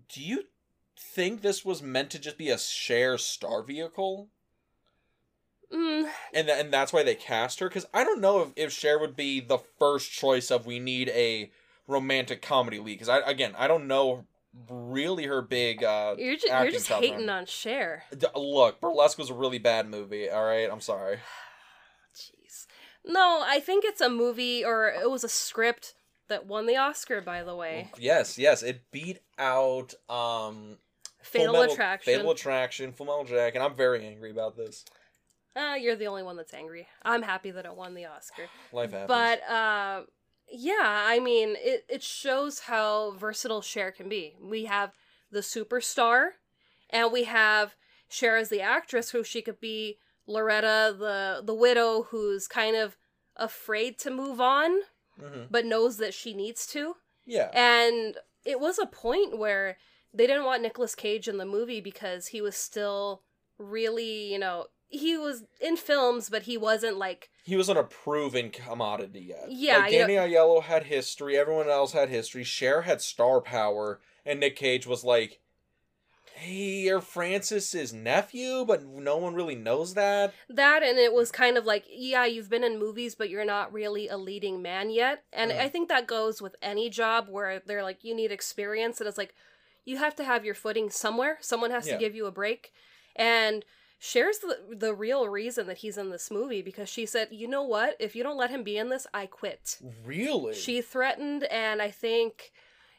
[0.08, 0.44] do you
[0.98, 4.28] think this was meant to just be a Cher star vehicle?
[5.72, 8.72] Mm, and th- and that's why they cast her because I don't know if, if
[8.72, 11.50] Cher would be the first choice of we need a
[11.88, 14.26] romantic comedy lead because I again I don't know
[14.70, 17.30] really her big uh you're just you're just hating run.
[17.30, 18.04] on Cher.
[18.16, 21.18] D- look Burlesque was a really bad movie all right I'm sorry
[22.16, 22.66] Jeez.
[23.04, 25.94] No, I think it's a movie or it was a script
[26.28, 27.20] that won the Oscar.
[27.20, 30.78] By the way, yes yes it beat out um
[31.22, 32.14] Fatal Attraction.
[32.14, 34.84] Fatal Attraction Full Metal Jack and I'm very angry about this
[35.56, 36.86] Uh, you're the only one that's angry.
[37.02, 38.44] I'm happy that it won the Oscar.
[38.72, 40.02] life happens But uh,
[40.50, 44.34] yeah, I mean, it, it shows how versatile Cher can be.
[44.40, 44.92] We have
[45.30, 46.30] the superstar,
[46.90, 47.74] and we have
[48.08, 52.96] Cher as the actress, who she could be Loretta, the the widow, who's kind of
[53.36, 54.80] afraid to move on,
[55.20, 55.46] Mhm.
[55.50, 56.96] but knows that she needs to.
[57.24, 59.78] yeah And it was a point where
[60.14, 63.22] they didn't want Nicolas Cage in the movie because he was still
[63.58, 68.50] really, you know, he was in films, but he wasn't like he wasn't a proven
[68.50, 69.46] commodity yet.
[69.50, 72.44] Yeah, like you know- Danny Aiello had history, everyone else had history.
[72.44, 75.40] Cher had star power, and Nick Cage was like,
[76.34, 81.56] "Hey, you're Francis's nephew, but no one really knows that." that and it was kind
[81.56, 85.24] of like yeah you've been in movies but you're not really a leading man yet
[85.32, 85.58] and Mm.
[85.60, 89.18] i think that goes with any job where they're like you need experience and it's
[89.18, 89.34] like
[89.84, 91.94] you have to have your footing somewhere someone has Yeah.
[91.94, 92.72] to give you a break
[93.16, 93.64] and
[93.98, 97.62] Cher's the the real reason that he's in this movie because she said you know
[97.62, 100.54] what if you don't let him be in this i quit Really?
[100.54, 102.52] she threatened and i think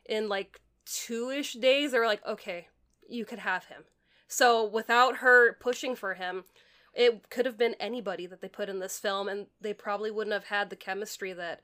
[0.07, 2.67] in like two-ish days they were like okay
[3.07, 3.83] you could have him
[4.27, 6.45] so without her pushing for him
[6.93, 10.33] it could have been anybody that they put in this film and they probably wouldn't
[10.33, 11.61] have had the chemistry that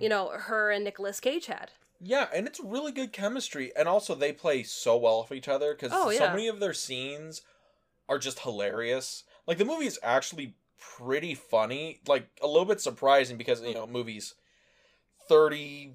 [0.00, 4.14] you know her and Nicolas Cage had Yeah, and it's really good chemistry, and also
[4.16, 6.30] they play so well off each other because Oh, so yeah.
[6.32, 7.42] many of their scenes
[8.12, 9.24] are just hilarious.
[9.46, 13.86] Like the movie is actually pretty funny, like a little bit surprising because you know
[13.86, 14.34] movies
[15.28, 15.94] 30,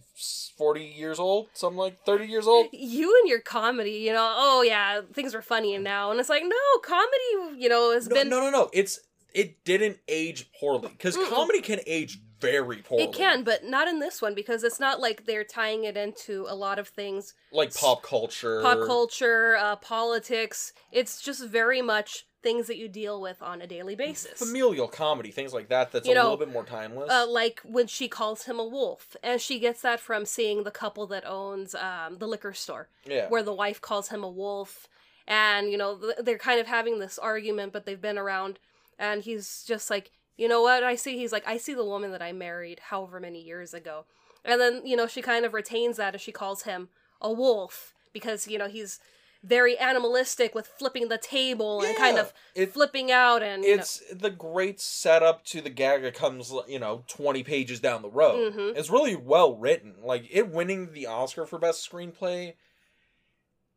[0.58, 2.68] 40 years old, something like 30 years old.
[2.72, 6.10] You and your comedy, you know, oh yeah, things are funny now.
[6.12, 8.30] And it's like, no, comedy, you know, has No, been.
[8.30, 8.70] no, no, no.
[8.74, 9.00] It's
[9.34, 13.06] it didn't age poorly because comedy can age very poorly.
[13.06, 16.46] It can, but not in this one because it's not like they're tying it into
[16.48, 18.62] a lot of things like pop culture.
[18.62, 20.74] pop culture, uh, politics.
[20.92, 24.38] It's just very much things that you deal with on a daily basis.
[24.40, 25.92] familial comedy, things like that.
[25.92, 27.10] That's You a know, little bit more timeless.
[27.12, 30.72] Uh, like when she calls him a wolf, and she gets that from seeing the
[30.72, 34.88] couple that owns um, the liquor store, yeah, where the wife calls him a wolf,
[35.28, 38.60] and you know they're kind of having this argument, but they've been around,
[39.00, 41.18] and he's just like, you know what I see?
[41.18, 44.06] He's like, I see the woman that I married however many years ago,
[44.46, 46.90] and then you know she kind of retains that as she calls him
[47.22, 49.00] a wolf because you know he's
[49.44, 53.82] very animalistic with flipping the table and kind of it- flipping out and you know-
[53.82, 58.10] it's the great setup to the gag that comes, you know, twenty pages down the
[58.10, 58.54] road.
[58.54, 58.76] Mhm.
[58.76, 59.96] It's really well written.
[60.04, 62.56] Like it winning the Oscar for best screenplay.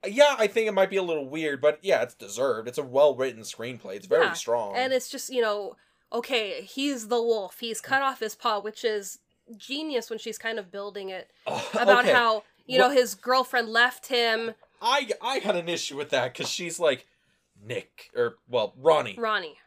[0.06, 2.68] Yeah, I think it might be a little weird, but yeah, it's deserved.
[2.68, 3.96] It's a well written screenplay.
[3.96, 4.74] It's very Yeah, strong.
[4.76, 5.76] And it's just, you know,
[6.12, 7.58] okay, he's the wolf.
[7.60, 9.18] He's cut off his paw, which is
[9.56, 11.30] genius when she's kind of building it
[11.74, 15.96] about Okay, how, you What- know, his girlfriend left him, I I had an issue
[15.98, 17.06] with that because she's like
[17.62, 19.16] Nick or well Ronnie.
[19.18, 19.58] Ronnie.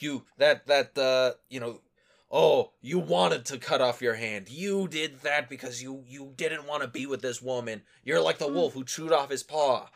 [0.00, 1.80] you that that uh you know
[2.30, 4.48] oh you wanted to cut off your hand.
[4.48, 7.82] You did that because you you didn't want to be with this woman.
[8.04, 8.54] You're like the Hmm.
[8.54, 9.88] wolf who chewed off his paw.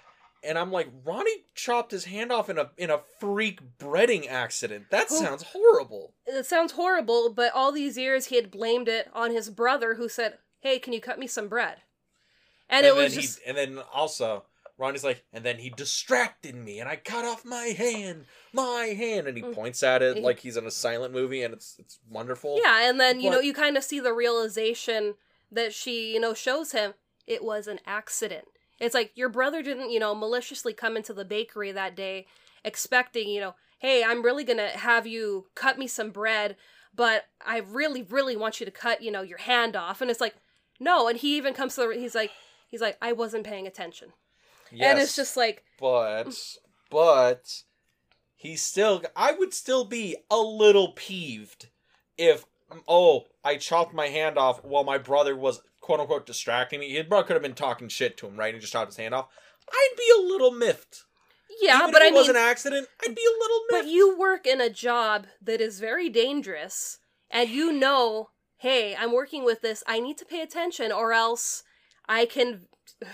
[0.45, 4.87] And i'm like ronnie chopped his hand off in a in a freak breading accident.
[4.90, 6.14] That sounds horrible.
[6.27, 10.09] It sounds horrible, but all these years he had blamed it on his brother who
[10.09, 11.83] said, hey, can you cut me some bread?
[12.68, 14.45] And, it was then just, he and then also
[14.78, 19.26] ronnie's like and then he distracted me and i cut off my hand my hand
[19.28, 19.54] and he Mm.
[19.54, 23.00] points at it like he's in a silent movie and it's it's wonderful yeah, and
[23.00, 25.14] then, you know, you kind of see the realization
[25.50, 26.94] that she, you know, shows him
[27.26, 28.44] it was an accident.
[28.78, 32.26] It's like your brother didn't, you know, maliciously come into the bakery that day
[32.64, 36.56] expecting, you know, hey, I'm really going to have you cut me some bread,
[36.94, 40.00] but I really really want you to cut, you know, your hand off.
[40.00, 40.35] And it's like,
[40.78, 42.30] no, and he even comes to the he's like
[42.68, 44.12] he's like I wasn't paying attention.
[44.80, 46.35] And it's just like but
[46.90, 47.62] but
[48.35, 51.68] he still i would still be a little peeved
[52.16, 52.44] if
[52.88, 56.94] oh i chopped my hand off while my brother was quote unquote distracting me.
[56.94, 58.54] His brother could have been talking shit to him right?
[58.54, 59.28] And just chopped his hand off.
[59.70, 61.04] I'd be a little miffed.
[61.61, 63.85] Yeah, Even but if I it was mean an accident i'd be a little miffed.
[63.85, 66.98] But you work in a job that is very dangerous,
[67.30, 69.82] and you know, hey, I'm working with this.
[69.87, 71.62] I need to pay attention, or else
[72.08, 72.62] I can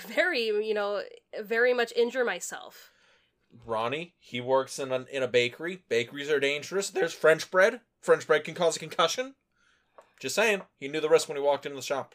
[0.06, 1.02] very, you know,
[1.40, 2.90] very much injure myself.
[3.64, 8.26] ronnie he works in a, in a bakery bakeries are dangerous there's french bread french
[8.26, 9.34] bread can cause a concussion
[10.20, 12.14] just saying he knew the risk when he walked into the shop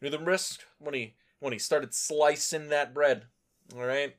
[0.00, 3.26] knew the risk when he when he started slicing that bread
[3.76, 4.16] all right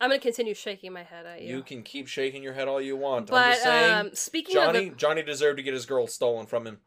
[0.00, 1.56] I'm gonna continue shaking my head at you.
[1.56, 3.30] You can keep shaking your head all you want.
[3.30, 6.06] I'm but just saying, um, speaking Johnny, of the, Johnny deserved to get his girl
[6.08, 6.78] stolen from him.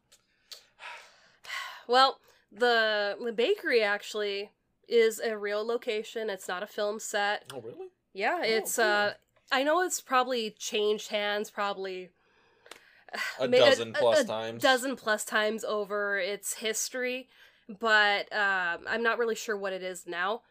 [1.88, 2.20] well,
[2.52, 4.52] the the bakery actually
[4.88, 6.30] is a real location.
[6.30, 7.44] It's not a film set.
[7.54, 7.88] Oh, really?
[8.14, 8.86] Yeah, it's cool.
[8.86, 9.12] uh,
[9.52, 12.10] I know it's probably changed hands, probably
[13.40, 14.62] A dozen a- plus a times.
[14.62, 17.28] dozen plus times over its history,
[17.80, 20.42] but um, I'm not really sure what it is now.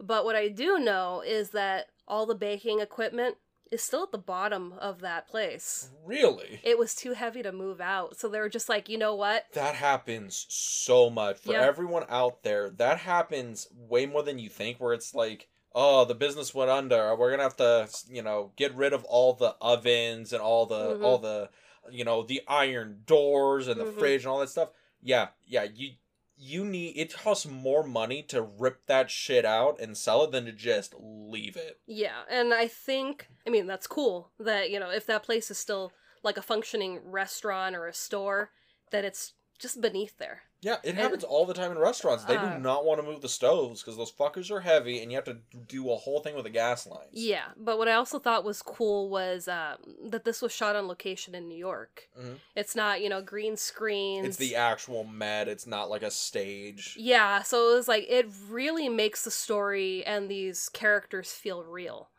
[0.00, 3.36] But what I do know is that all the baking equipment
[3.70, 5.90] is still at the bottom of that place.
[6.04, 6.60] Really?
[6.62, 9.46] It was too heavy to move out, so they were just like, you know what?
[9.52, 11.62] That happens so much for Yeah.
[11.66, 12.70] everyone out there.
[12.70, 14.78] That happens way more than you think.
[14.78, 17.14] Where it's like, oh, the business went under.
[17.14, 20.96] We're gonna have to, you know, get rid of all the ovens and all the
[20.96, 21.04] Mhm.
[21.04, 21.50] all the,
[21.90, 23.98] you know, the iron doors and the Mhm.
[23.98, 24.70] fridge and all that stuff.
[25.02, 25.62] Yeah, yeah.
[25.64, 25.92] You
[26.38, 30.44] you need it costs more money to rip that shit out and sell it than
[30.44, 31.80] to just leave it.
[31.86, 35.58] Yeah, and I think, I mean, that's cool that, you know, if that place is
[35.58, 38.50] still like a functioning restaurant or a store,
[38.90, 40.42] that it's just beneath there.
[40.60, 42.24] Yeah, it happens all the time in restaurants.
[42.24, 45.12] They Uh, do not want to move the stoves because those fuckers are heavy, and
[45.12, 47.10] you have to do a whole thing with the gas lines.
[47.12, 49.76] Yeah, but what I also thought was cool was um,
[50.10, 52.08] that this was shot on location in New York.
[52.18, 52.40] Mhm.
[52.56, 54.26] It's not, you know, green screens.
[54.26, 55.46] It's the actual Met.
[55.46, 56.96] It's not like a stage.
[56.98, 62.10] Yeah, so it was like, it really makes the story and these characters feel real.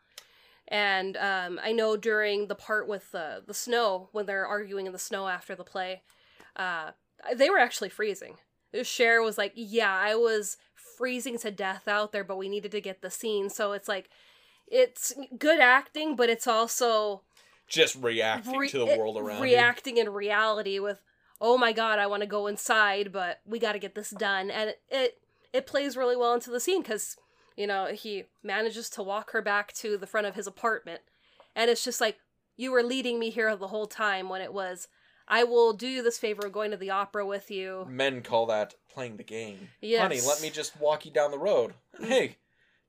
[0.66, 4.92] And um, I know during the part with the, the snow, when they're arguing in
[4.92, 6.02] the snow after the play,
[6.56, 6.92] uh,
[7.34, 8.36] they were actually freezing.
[8.82, 10.56] Cher was like, Yeah, I was
[10.96, 13.50] freezing to death out there, but we needed to get the scene.
[13.50, 14.10] So it's like,
[14.68, 17.22] it's good acting, but it's also
[17.66, 19.42] Just reacting re- to the world around you.
[19.42, 21.02] reacting in reality with
[21.42, 24.50] oh my god, I want to go inside, but we got to get this done.
[24.50, 25.18] And it, it
[25.52, 27.16] it plays really well into the scene cuz
[27.56, 31.02] you know, he manages to walk her back to the front of his apartment.
[31.54, 32.18] And it's just like
[32.56, 34.86] you were leading me here the whole time when it was
[35.30, 37.86] I will do you this favor of going to the opera with you.
[37.88, 39.68] Men call that playing the game.
[39.80, 40.02] Yes.
[40.02, 41.74] Honey, let me just walk you down the road.
[42.00, 42.36] Hey,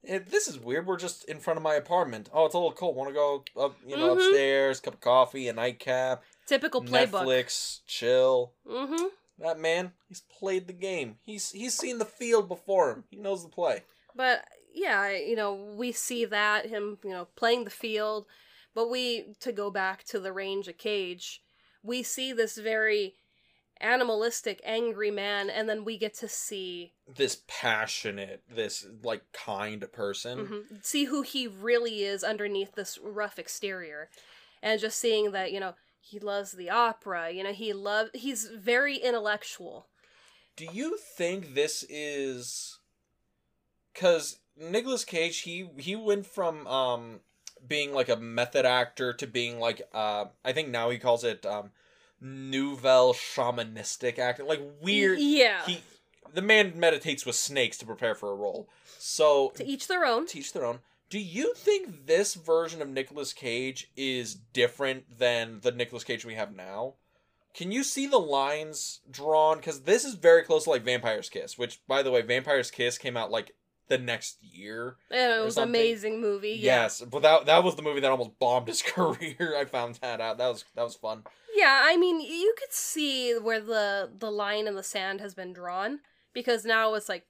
[0.03, 0.87] it, this is weird.
[0.87, 2.29] We're just in front of my apartment.
[2.33, 2.95] Oh, it's a little cold.
[2.95, 4.25] Want to go up, you know, Mhm.
[4.27, 7.23] upstairs, cup of coffee, a nightcap, Typical playbook.
[7.25, 8.53] Netflix, chill.
[8.67, 9.05] Mm-hmm.
[9.37, 11.17] That man, he's played the game.
[11.23, 13.03] He's he's seen the field before him.
[13.11, 13.83] He knows the play.
[14.15, 18.25] But yeah, you know, we see that him, you know, playing the field,
[18.73, 21.41] but we to go back to the range of Cage,
[21.84, 23.15] we see this very
[23.79, 30.47] animalistic, angry man, and then we get to see This passionate, this like kind person.
[30.69, 34.09] mhm, see who he really is underneath this rough exterior,
[34.61, 38.45] and just seeing that you know he loves the opera, you know he love he's
[38.45, 39.88] very intellectual.
[40.55, 42.79] Do you think this is
[43.95, 47.21] cuz Nicolas Cage he he went from um
[47.68, 51.45] being like a method actor to being like uh I think now he calls it
[51.45, 51.72] um
[52.20, 55.66] nouvelle shamanistic acting like weird yeah.
[55.66, 55.82] he
[56.34, 58.70] the man meditates with snakes to prepare for a role.
[58.97, 60.26] So to each their own.
[60.26, 60.80] teach their own.
[61.09, 66.36] Do you think this version of Nicolas Cage is different than the Nicolas Cage we
[66.36, 66.93] have now?
[67.53, 69.57] Can you see the lines drawn?
[69.57, 72.97] Because this is very close to like Vampire's Kiss, which, by the way, Vampire's Kiss
[72.97, 73.53] came out like
[73.91, 74.95] the next year.
[75.11, 76.51] It was an amazing movie.
[76.59, 76.81] Yeah.
[76.83, 79.55] Yes, but that that was the movie that almost bombed his career.
[79.57, 80.39] I found that out.
[80.39, 81.23] That was that was fun.
[81.55, 85.53] Yeah, I mean, you could see where the the line in the sand has been
[85.53, 85.99] drawn
[86.33, 87.25] because now it's like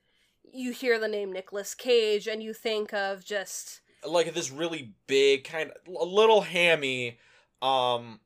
[0.54, 5.44] you hear the name Nicolas Cage and you think of just Like this really big
[5.44, 7.18] kind of a little hammy,
[7.62, 8.20] um,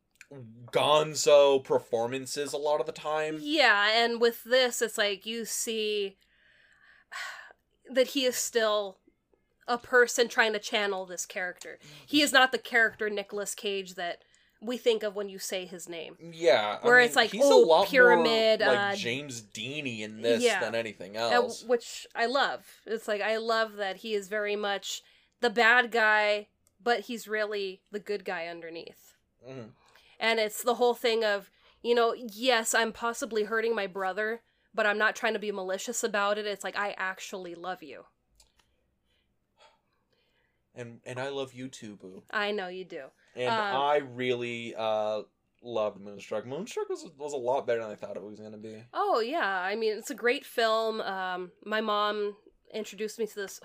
[0.72, 3.38] Gonzo performances a lot of the time.
[3.42, 6.18] yeah, and with this it's like you see
[7.90, 8.98] that he is still
[9.68, 11.80] a person trying to channel this character.
[12.06, 14.24] He is not the character Nicolas Cage that
[14.62, 16.18] we think of when you say his name.
[16.20, 19.42] Yeah, I Where mean, it's like, he's oh, a lot pyramid, more, like uh, James
[19.42, 20.60] Deany in this yeah.
[20.60, 21.64] than anything else.
[21.64, 22.66] which I love.
[22.86, 25.02] It's like I love that he is very much
[25.42, 26.48] the bad guy,
[26.82, 29.16] but he's really the good guy underneath.
[29.48, 29.72] Mhm.
[30.20, 34.42] And it's the whole thing of, you know, yes, I'm possibly hurting my brother,
[34.76, 36.46] but I'm not trying to be malicious about it.
[36.46, 38.04] It's like I actually love you.
[40.76, 42.24] And and I love you too, Boo.
[42.32, 43.06] I know you do.
[43.36, 45.22] And Um, I really uh
[45.64, 46.46] loved Moonstruck.
[46.46, 48.84] Moonstruck was was a lot better than I thought it was gonna be.
[48.94, 51.00] Oh yeah, I mean it's a great film.
[51.02, 52.36] Um, my mom
[52.74, 53.62] introduced me to this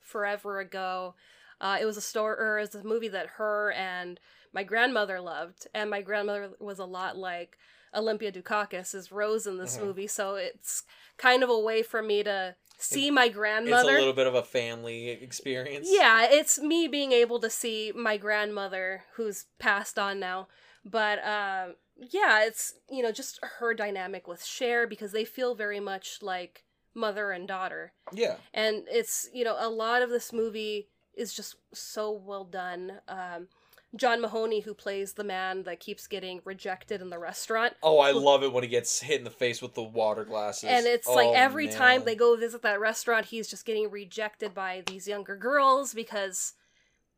[0.00, 1.14] forever ago.
[1.60, 4.18] Uh, it was a store or it was a movie that her and
[4.52, 7.58] my grandmother loved, and my grandmother was a lot like
[7.94, 9.82] Olympia Dukakis is Rose in this Mhm.
[9.84, 10.06] movie.
[10.06, 10.82] So it's
[11.16, 13.88] kind of a way for me to see my grandmother.
[13.90, 15.88] It's a little bit of a family experience.
[15.90, 20.48] Yeah, it's me being able to see my grandmother who's passed on now.
[20.84, 25.80] But uh, yeah, it's you know just her dynamic with Cher because they feel very
[25.80, 26.64] much like
[26.94, 28.36] mother and daughter, Yeah.
[28.52, 33.00] and it's you know a lot of this movie is just so well done.
[33.08, 33.48] Um,
[33.96, 38.10] John Mahoney, who plays the man that keeps getting rejected in the restaurant, Oh, I
[38.10, 40.68] love it when he gets hit in the face with the water glasses.
[40.68, 44.54] and it's like Oh, every time they go visit that restaurant, he's just getting rejected
[44.54, 46.54] by these younger girls because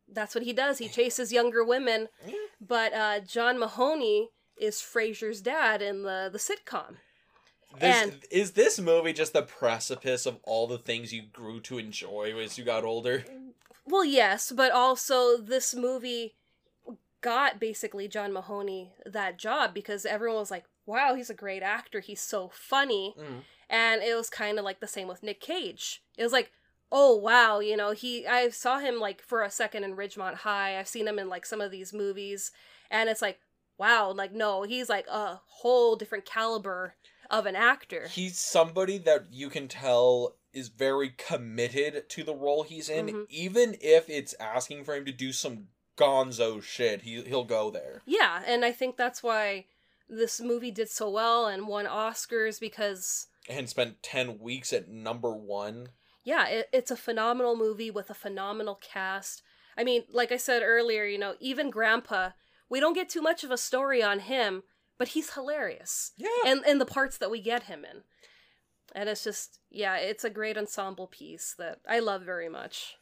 [0.07, 0.77] that's what he does.
[0.77, 2.07] He chases younger women.
[2.61, 6.95] But uh, John Mahoney is Frasier's dad in the the sitcom.
[7.79, 11.77] This, and- is this movie just the precipice of all the things you grew to
[11.77, 13.25] enjoy as you got older?
[13.85, 16.35] Well, yes, but also this movie
[17.27, 21.99] got basically John Mahoney that job because everyone was like, "Wow, he's a great actor.
[21.99, 23.41] He's so funny." Mm.
[23.69, 26.01] and it was kind of like the same with Nick Cage.
[26.17, 26.51] It was like,
[26.89, 30.79] oh wow, you know, he I saw him like for a second in Ridgemont High.
[30.79, 32.51] I've seen him in like some of these movies,
[32.89, 33.39] and it's like,
[33.77, 36.95] wow, like no, he's like a whole different caliber
[37.29, 38.07] of an actor.
[38.09, 43.25] He's somebody that you can tell is very committed to the role he's in, Mhm.
[43.29, 45.67] even if it's asking for him to do some
[45.97, 47.01] gonzo shit.
[47.01, 48.01] He he'll go there.
[48.05, 49.65] Yeah, and I think that's why
[50.09, 55.33] this movie did so well and won Oscars because And spent ten weeks at number
[55.33, 55.89] one.
[56.23, 59.41] yeah, it, it's a phenomenal movie with a phenomenal cast.
[59.77, 62.29] I mean, like I said earlier, you know, even Grandpa,
[62.69, 64.63] we don't get too much of a story on him,
[64.97, 66.11] but he's hilarious.
[66.17, 66.29] Yeah.
[66.45, 68.03] And and the parts that we get him in.
[68.95, 72.95] And it's just yeah, it's a great ensemble piece that I love very much.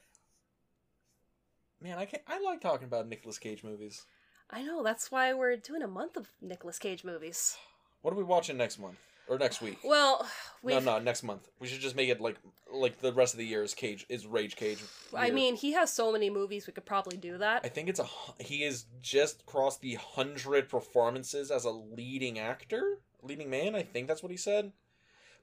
[1.86, 4.06] Man, I can I like talking about Nicolas Cage movies.
[4.50, 7.58] I know, that's why we're doing a month of Nicolas Cage movies.
[8.02, 9.78] What are we watching next month or next week?
[9.84, 10.28] Well,
[10.64, 10.74] we.
[10.74, 11.48] No, no, next month.
[11.60, 12.38] We should just make it like
[12.74, 14.80] like the rest of the year is Cage is Rage Cage.
[15.16, 16.66] I mean, he has so many movies.
[16.66, 17.62] We could probably do that.
[17.64, 18.08] I think it's a
[18.40, 23.76] he is just crossed the hundred performances as a leading actor, leading man.
[23.76, 24.72] I think that's what he said,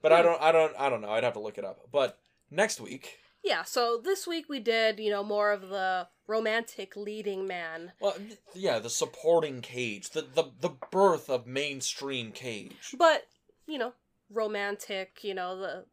[0.03, 0.25] but I Hmm.
[0.25, 1.11] don't, I don't, I don't know.
[1.11, 1.83] I'd have to look it up.
[1.93, 2.19] But
[2.51, 3.63] next week, Yeah.
[3.63, 7.93] So this week we did, you know, more of the romantic leading man.
[8.01, 8.15] well,
[8.55, 12.95] yeah, the supporting Cage, the the the birth of mainstream Cage.
[12.99, 13.27] but
[13.67, 13.93] you know
[14.31, 15.85] romantic you know the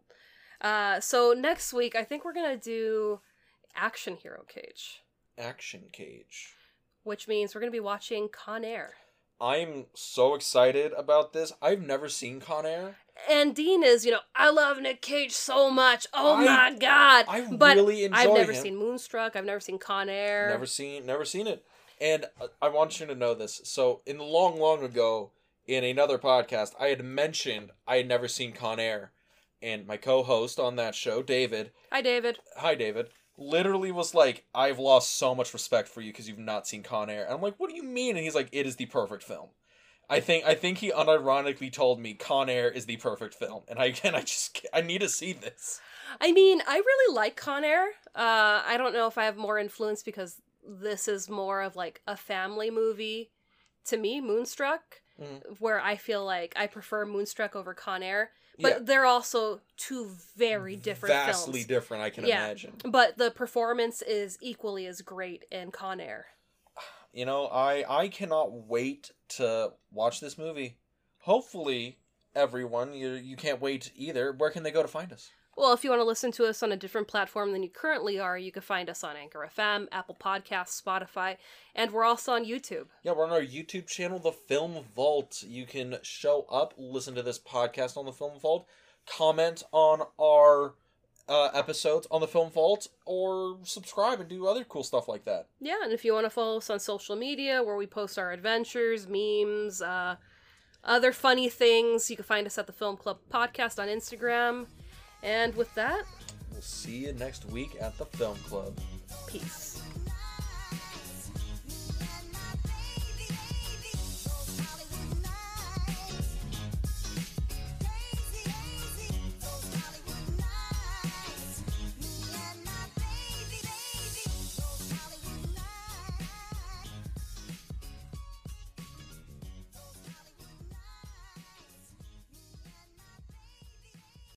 [0.65, 3.19] uh so next week i think we're gonna do
[3.75, 5.01] action hero cage
[5.37, 6.53] Action Cage.
[7.03, 8.93] which means we're gonna be watching con air
[9.41, 11.53] I'm so excited about this.
[11.61, 12.97] I've never seen Con Air.
[13.29, 17.25] And dean is you know i love nick cage so much oh I- my god
[17.27, 18.61] I but really enjoy i've never him.
[18.63, 21.63] seen moonstruck i've never seen con air Never seen, never seen it.
[22.01, 22.25] And
[22.61, 23.59] I want you to know this.
[23.65, 25.31] So, in the long, long ago,
[25.67, 29.11] in another podcast, I had mentioned I had never seen Con Air,
[29.61, 34.79] and my co-host on that show, David, hi david hi David, literally was like, "I've
[34.79, 37.55] lost so much respect for you because you've not seen Con Air." And I'm like,
[37.57, 39.49] "What do you mean?" And he's like, "It is the perfect film."
[40.09, 43.79] I think I think he unironically told me Con Air is the perfect film, and
[43.79, 45.79] I and I just I need to see this.
[46.19, 47.83] i mean i really like con air
[48.15, 52.01] uh i don't know if i have more influence because this is more of like
[52.07, 53.29] a family movie
[53.85, 55.59] to me moonstruck Mhm.
[55.59, 58.79] where I feel like I prefer Moonstruck over Con Air, but Yeah.
[58.81, 61.65] they're also two very different vastly films.
[61.67, 62.03] different.
[62.03, 62.45] I can Yeah.
[62.45, 62.77] imagine.
[62.85, 66.27] But the performance is equally as great in Con Air.
[67.13, 70.77] You know i i cannot wait to watch this movie.
[71.19, 71.99] Hopefully
[72.35, 74.31] everyone you you can't wait either.
[74.33, 75.31] Where can they go to find us?
[75.57, 78.17] Well, if you want to listen to us on a different platform than you currently
[78.17, 81.35] are, you can find us on Anchor FM, Apple Podcasts, Spotify,
[81.75, 82.85] and we're also on YouTube.
[83.03, 85.43] yeah we're on our youtube channel the film vault.
[85.45, 88.67] You can show up listen to this podcast on the film vault
[89.05, 90.75] comment on our
[91.29, 95.45] uh, episodes on the film vault or subscribe and do other cool stuff like that
[95.61, 98.31] Yeah, and if you want to follow us on social media where we post our
[98.31, 100.15] adventures, memes, uh,
[100.83, 104.67] other funny things, you can find us at the Film Club Podcast on Instagram.
[105.21, 106.03] And with that,
[106.51, 108.73] we'll see you next week at the film club
[109.27, 109.68] peace.